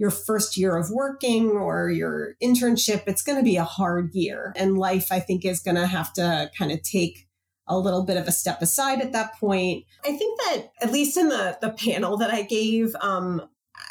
your 0.00 0.10
first 0.10 0.56
year 0.56 0.76
of 0.76 0.90
working 0.90 1.50
or 1.50 1.90
your 1.90 2.34
internship, 2.42 3.02
it's 3.06 3.20
going 3.20 3.36
to 3.36 3.44
be 3.44 3.56
a 3.56 3.64
hard 3.64 4.14
year. 4.14 4.54
And 4.56 4.78
life, 4.78 5.12
I 5.12 5.20
think, 5.20 5.44
is 5.44 5.60
going 5.60 5.74
to 5.74 5.86
have 5.86 6.14
to 6.14 6.50
kind 6.58 6.72
of 6.72 6.82
take 6.82 7.28
a 7.68 7.78
little 7.78 8.02
bit 8.02 8.16
of 8.16 8.26
a 8.26 8.32
step 8.32 8.62
aside 8.62 9.02
at 9.02 9.12
that 9.12 9.38
point. 9.38 9.84
I 10.02 10.16
think 10.16 10.40
that 10.40 10.70
at 10.80 10.90
least 10.90 11.18
in 11.18 11.28
the 11.28 11.58
the 11.60 11.70
panel 11.70 12.16
that 12.16 12.30
I 12.30 12.42
gave, 12.42 12.96
um, 13.02 13.42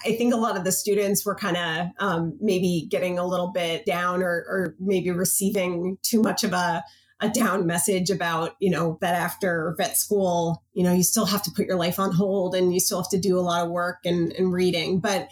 I 0.03 0.15
think 0.15 0.33
a 0.33 0.37
lot 0.37 0.57
of 0.57 0.63
the 0.63 0.71
students 0.71 1.23
were 1.23 1.35
kind 1.35 1.57
of 1.57 1.87
um, 1.99 2.37
maybe 2.41 2.87
getting 2.89 3.19
a 3.19 3.25
little 3.25 3.51
bit 3.51 3.85
down 3.85 4.23
or, 4.23 4.45
or 4.49 4.75
maybe 4.79 5.11
receiving 5.11 5.99
too 6.01 6.21
much 6.23 6.43
of 6.43 6.53
a 6.53 6.83
a 7.21 7.29
down 7.29 7.65
message 7.65 8.09
about, 8.09 8.55
you 8.59 8.69
know, 8.69 8.97
that 9.01 9.15
after 9.15 9.75
vet 9.77 9.97
school, 9.97 10.63
you 10.73 10.83
know, 10.83 10.93
you 10.93 11.03
still 11.03 11.25
have 11.25 11.43
to 11.43 11.51
put 11.51 11.65
your 11.65 11.77
life 11.77 11.99
on 11.99 12.13
hold 12.13 12.55
and 12.55 12.73
you 12.73 12.79
still 12.79 13.01
have 13.01 13.09
to 13.09 13.19
do 13.19 13.37
a 13.37 13.41
lot 13.41 13.65
of 13.65 13.71
work 13.71 13.99
and, 14.05 14.31
and 14.33 14.53
reading. 14.53 14.99
But 14.99 15.29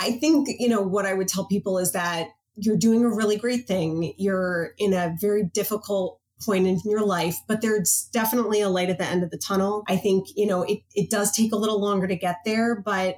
I 0.00 0.12
think, 0.20 0.48
you 0.58 0.68
know, 0.68 0.80
what 0.80 1.04
I 1.04 1.14
would 1.14 1.28
tell 1.28 1.44
people 1.46 1.78
is 1.78 1.92
that 1.92 2.28
you're 2.56 2.78
doing 2.78 3.04
a 3.04 3.14
really 3.14 3.36
great 3.36 3.66
thing. 3.66 4.14
You're 4.16 4.72
in 4.78 4.94
a 4.94 5.14
very 5.20 5.44
difficult 5.44 6.20
point 6.42 6.66
in 6.66 6.80
your 6.84 7.04
life, 7.04 7.36
but 7.46 7.60
there's 7.60 8.08
definitely 8.12 8.60
a 8.62 8.68
light 8.68 8.88
at 8.88 8.98
the 8.98 9.04
end 9.04 9.22
of 9.22 9.30
the 9.30 9.38
tunnel. 9.38 9.84
I 9.88 9.96
think, 9.96 10.28
you 10.36 10.46
know, 10.46 10.62
it, 10.62 10.80
it 10.94 11.10
does 11.10 11.32
take 11.32 11.52
a 11.52 11.56
little 11.56 11.80
longer 11.80 12.06
to 12.06 12.16
get 12.16 12.36
there, 12.44 12.80
but 12.80 13.16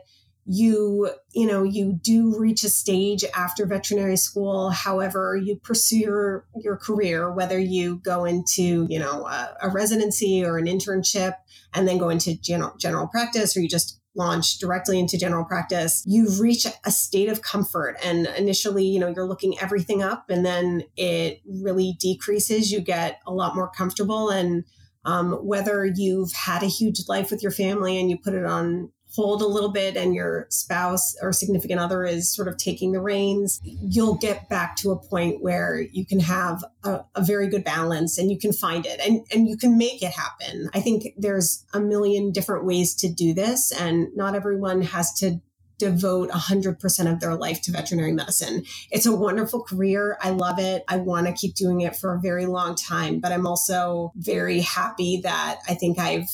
you 0.51 1.11
you 1.33 1.47
know 1.47 1.63
you 1.63 1.93
do 2.03 2.35
reach 2.39 2.65
a 2.65 2.69
stage 2.71 3.23
after 3.37 3.67
veterinary 3.67 4.17
school 4.17 4.71
however 4.71 5.37
you 5.37 5.57
pursue 5.57 5.99
your 5.99 6.47
your 6.57 6.77
career 6.77 7.31
whether 7.31 7.59
you 7.59 7.97
go 7.97 8.25
into 8.25 8.87
you 8.89 8.99
know 8.99 9.27
a, 9.27 9.57
a 9.63 9.69
residency 9.69 10.43
or 10.43 10.57
an 10.57 10.65
internship 10.65 11.35
and 11.75 11.87
then 11.87 11.99
go 11.99 12.09
into 12.09 12.35
general 12.41 12.73
general 12.79 13.07
practice 13.07 13.57
or 13.57 13.61
you 13.61 13.69
just 13.69 14.01
launch 14.15 14.59
directly 14.59 14.99
into 14.99 15.19
general 15.19 15.45
practice 15.45 16.03
you've 16.07 16.41
reached 16.41 16.67
a 16.85 16.91
state 16.91 17.29
of 17.29 17.43
comfort. 17.43 17.97
And 18.03 18.27
initially 18.37 18.85
you 18.85 18.99
know 18.99 19.09
you're 19.09 19.29
looking 19.29 19.59
everything 19.61 20.03
up 20.03 20.31
and 20.31 20.45
then 20.45 20.85
it 20.97 21.41
really 21.47 21.97
decreases. 22.01 22.73
You 22.73 22.81
get 22.81 23.21
a 23.27 23.33
lot 23.33 23.55
more 23.55 23.71
comfortable. 23.71 24.31
And 24.31 24.65
um, 25.05 25.33
whether 25.35 25.87
you've 25.87 26.33
had 26.33 26.63
a 26.63 26.67
huge 26.67 27.09
life 27.09 27.31
with 27.31 27.43
your 27.43 27.53
family 27.53 27.99
and 27.99 28.11
you 28.11 28.19
put 28.19 28.35
it 28.35 28.45
on 28.45 28.91
hold 29.15 29.41
a 29.41 29.47
little 29.47 29.71
bit 29.71 29.97
and 29.97 30.15
your 30.15 30.47
spouse 30.51 31.17
or 31.23 31.33
significant 31.33 31.81
other 31.81 32.05
is 32.05 32.35
sort 32.35 32.49
of 32.49 32.57
taking 32.57 32.93
the 32.93 33.01
reins, 33.01 33.61
you'll 33.65 34.15
get 34.15 34.49
back 34.49 34.77
to 34.77 34.91
a 34.91 34.97
point 34.97 35.43
where 35.43 35.81
you 35.93 36.05
can 36.05 36.21
have 36.21 36.63
a, 36.85 37.01
a, 37.15 37.25
very 37.25 37.49
good 37.49 37.65
balance 37.65 38.19
and 38.19 38.31
you 38.31 38.39
can 38.39 38.53
find 38.53 38.87
it 38.87 39.01
and, 39.01 39.27
and 39.33 39.49
you 39.49 39.57
can 39.57 39.79
make 39.79 40.03
it 40.03 40.13
happen. 40.13 40.69
I 40.75 40.81
think 40.81 41.15
there's 41.17 41.65
a 41.73 41.81
million 41.81 42.33
different 42.33 42.65
ways 42.65 42.95
to 42.97 43.09
do 43.09 43.33
this, 43.33 43.73
and 43.73 44.09
not 44.15 44.35
everyone 44.35 44.83
has 44.83 45.13
to 45.15 45.41
devote 45.79 46.31
100% 46.31 47.13
of 47.13 47.21
their 47.21 47.37
life 47.37 47.63
to 47.63 47.73
veterinary 47.73 48.13
medicine. 48.13 48.65
It's 48.91 49.07
a 49.07 49.15
wonderful 49.15 49.63
career. 49.63 50.19
I 50.21 50.31
love 50.31 50.59
it. 50.59 50.83
I 50.89 50.97
want 50.97 51.29
to 51.29 51.33
keep 51.33 51.55
doing 51.55 51.81
it 51.81 51.97
for 51.97 52.15
a 52.15 52.21
very 52.21 52.47
long 52.47 52.75
time, 52.75 53.21
but 53.21 53.33
I'm 53.33 53.47
also 53.47 54.13
very 54.17 54.61
happy 54.61 55.21
that 55.23 55.61
I 55.69 55.75
think 55.75 55.99
I've 55.99 56.29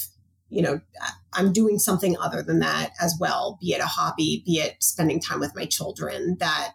you 0.54 0.62
know, 0.62 0.80
I'm 1.32 1.52
doing 1.52 1.78
something 1.78 2.16
other 2.18 2.42
than 2.42 2.60
that 2.60 2.92
as 3.00 3.16
well, 3.18 3.58
be 3.60 3.72
it 3.72 3.80
a 3.80 3.86
hobby, 3.86 4.44
be 4.46 4.58
it 4.58 4.76
spending 4.80 5.20
time 5.20 5.40
with 5.40 5.54
my 5.54 5.66
children, 5.66 6.36
that 6.38 6.74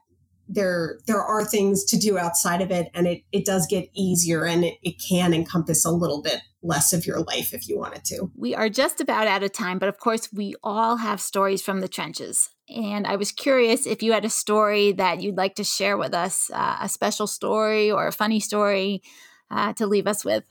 there 0.50 0.98
there 1.06 1.22
are 1.22 1.46
things 1.46 1.86
to 1.86 1.98
do 1.98 2.18
outside 2.18 2.62
of 2.62 2.72
it 2.72 2.90
and 2.96 3.08
it, 3.08 3.22
it 3.32 3.46
does 3.46 3.68
get 3.68 3.88
easier 3.94 4.46
and 4.46 4.66
it, 4.66 4.76
it 4.82 4.96
can 5.00 5.32
encompass 5.34 5.86
a 5.86 5.92
little 5.92 6.24
bit 6.24 6.42
less 6.64 6.92
of 6.92 7.06
your 7.06 7.20
life 7.20 7.54
if 7.54 7.70
you 7.70 7.78
wanted 7.78 8.04
to. 8.04 8.32
We 8.36 8.56
are 8.56 8.68
just 8.68 9.00
about 9.00 9.28
out 9.28 9.44
of 9.44 9.54
time, 9.54 9.80
but 9.80 9.90
of 9.90 10.00
course 10.00 10.34
we 10.34 10.56
all 10.64 10.98
have 10.98 11.22
stories 11.22 11.62
from 11.62 11.80
the 11.80 11.88
trenches. 11.88 12.50
And 12.68 13.08
I 13.08 13.16
was 13.16 13.32
curious 13.32 13.86
if 13.86 14.04
you 14.04 14.12
had 14.12 14.26
a 14.26 14.30
story 14.30 14.92
that 14.94 15.22
you'd 15.22 15.38
like 15.38 15.56
to 15.56 15.64
share 15.64 15.98
with 15.98 16.14
us, 16.14 16.50
uh, 16.52 16.78
a 16.82 16.90
special 16.90 17.28
story 17.28 17.92
or 17.92 18.08
a 18.08 18.12
funny 18.12 18.40
story 18.40 19.04
uh, 19.50 19.74
to 19.74 19.88
leave 19.88 20.08
us 20.08 20.26
with. 20.26 20.44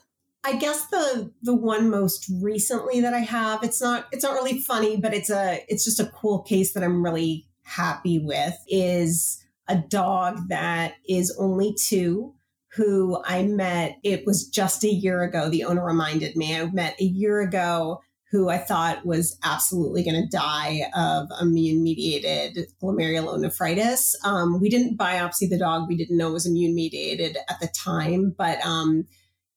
I 0.49 0.57
guess 0.57 0.87
the 0.87 1.31
the 1.43 1.55
one 1.55 1.91
most 1.91 2.31
recently 2.41 3.03
that 3.03 3.13
I 3.13 3.19
have, 3.19 3.63
it's 3.63 3.83
not 3.83 4.07
it's 4.13 4.25
not 4.25 4.33
really 4.33 4.61
funny, 4.61 4.97
but 4.97 5.13
it's 5.13 5.29
a 5.29 5.63
it's 5.69 5.85
just 5.85 6.01
a 6.01 6.07
cool 6.07 6.41
case 6.41 6.73
that 6.73 6.83
I'm 6.83 7.05
really 7.05 7.47
happy 7.65 8.19
with 8.19 8.57
is 8.67 9.45
a 9.69 9.77
dog 9.77 10.49
that 10.49 10.95
is 11.07 11.37
only 11.39 11.75
two 11.75 12.33
who 12.77 13.23
I 13.27 13.43
met 13.43 13.99
it 14.03 14.25
was 14.25 14.49
just 14.49 14.85
a 14.85 14.89
year 14.89 15.23
ago. 15.23 15.51
The 15.51 15.65
owner 15.65 15.85
reminded 15.85 16.35
me 16.35 16.57
I 16.57 16.65
met 16.71 16.99
a 16.99 17.05
year 17.05 17.41
ago 17.41 18.01
who 18.31 18.49
I 18.49 18.57
thought 18.57 19.05
was 19.05 19.39
absolutely 19.45 20.03
going 20.03 20.23
to 20.23 20.37
die 20.37 20.83
of 20.97 21.29
immune 21.43 21.83
mediated 21.83 22.69
glomerulonephritis. 22.83 24.15
Um, 24.25 24.61
we 24.61 24.71
didn't 24.71 24.97
biopsy 24.97 25.49
the 25.49 25.59
dog. 25.59 25.89
We 25.89 25.97
didn't 25.97 26.17
know 26.17 26.31
it 26.31 26.35
was 26.35 26.47
immune 26.47 26.75
mediated 26.75 27.37
at 27.51 27.61
the 27.61 27.69
time, 27.69 28.35
but 28.37 28.65
um, 28.65 29.07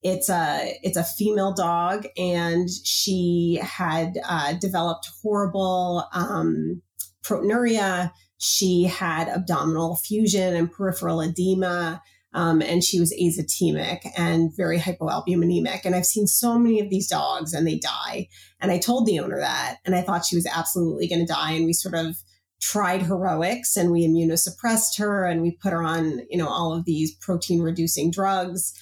it's 0.04 0.30
a 0.30 0.80
it's 0.84 0.98
a 0.98 1.04
female 1.04 1.54
dog, 1.54 2.08
and 2.18 2.70
she 2.84 3.60
had 3.62 4.18
uh, 4.28 4.54
developed 4.54 5.10
horrible 5.22 6.06
um, 6.14 6.82
proteinuria. 7.24 8.12
She 8.38 8.84
had 8.84 9.28
abdominal 9.28 9.96
effusion 9.96 10.56
and 10.56 10.72
peripheral 10.72 11.22
edema. 11.22 12.02
Um, 12.34 12.62
and 12.62 12.82
she 12.82 12.98
was 12.98 13.14
azotemic 13.14 14.10
and 14.18 14.56
very 14.56 14.80
hypoalbuminemic. 14.80 15.82
And 15.84 15.94
I've 15.94 16.06
seen 16.06 16.28
so 16.28 16.58
many 16.58 16.80
of 16.80 16.90
these 16.90 17.10
dogs 17.10 17.54
and 17.54 17.68
they 17.68 17.78
die. 17.78 18.30
And 18.62 18.72
I 18.72 18.78
told 18.78 19.06
the 19.06 19.20
owner 19.20 19.38
that, 19.38 19.80
and 19.84 19.94
I 19.96 20.02
thought 20.02 20.24
she 20.24 20.38
was 20.38 20.46
absolutely 20.46 21.10
going 21.10 21.20
to 21.20 21.34
die. 21.34 21.52
And 21.52 21.66
we 21.66 21.74
sort 21.74 21.94
of 21.94 22.16
tried 22.62 23.02
heroics 23.02 23.76
and 23.76 23.92
we 23.92 24.08
immunosuppressed 24.08 24.98
her 24.98 25.26
and 25.26 25.42
we 25.42 25.52
put 25.52 25.74
her 25.74 25.84
on, 25.84 26.22
you 26.30 26.38
know, 26.38 26.48
all 26.48 26.74
of 26.74 26.86
these 26.86 27.14
protein 27.16 27.62
reducing 27.62 28.12
drugs. 28.12 28.74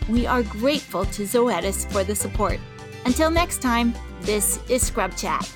We 0.09 0.27
are 0.27 0.43
grateful 0.43 1.05
to 1.07 1.23
Zoetis 1.23 1.91
for 1.93 2.05
the 2.05 2.15
support. 2.15 2.59
Until 3.05 3.31
next 3.31 3.61
time, 3.61 3.95
this 4.23 4.61
is 4.69 4.87
Scrub 4.87 5.17
Chat. 5.17 5.51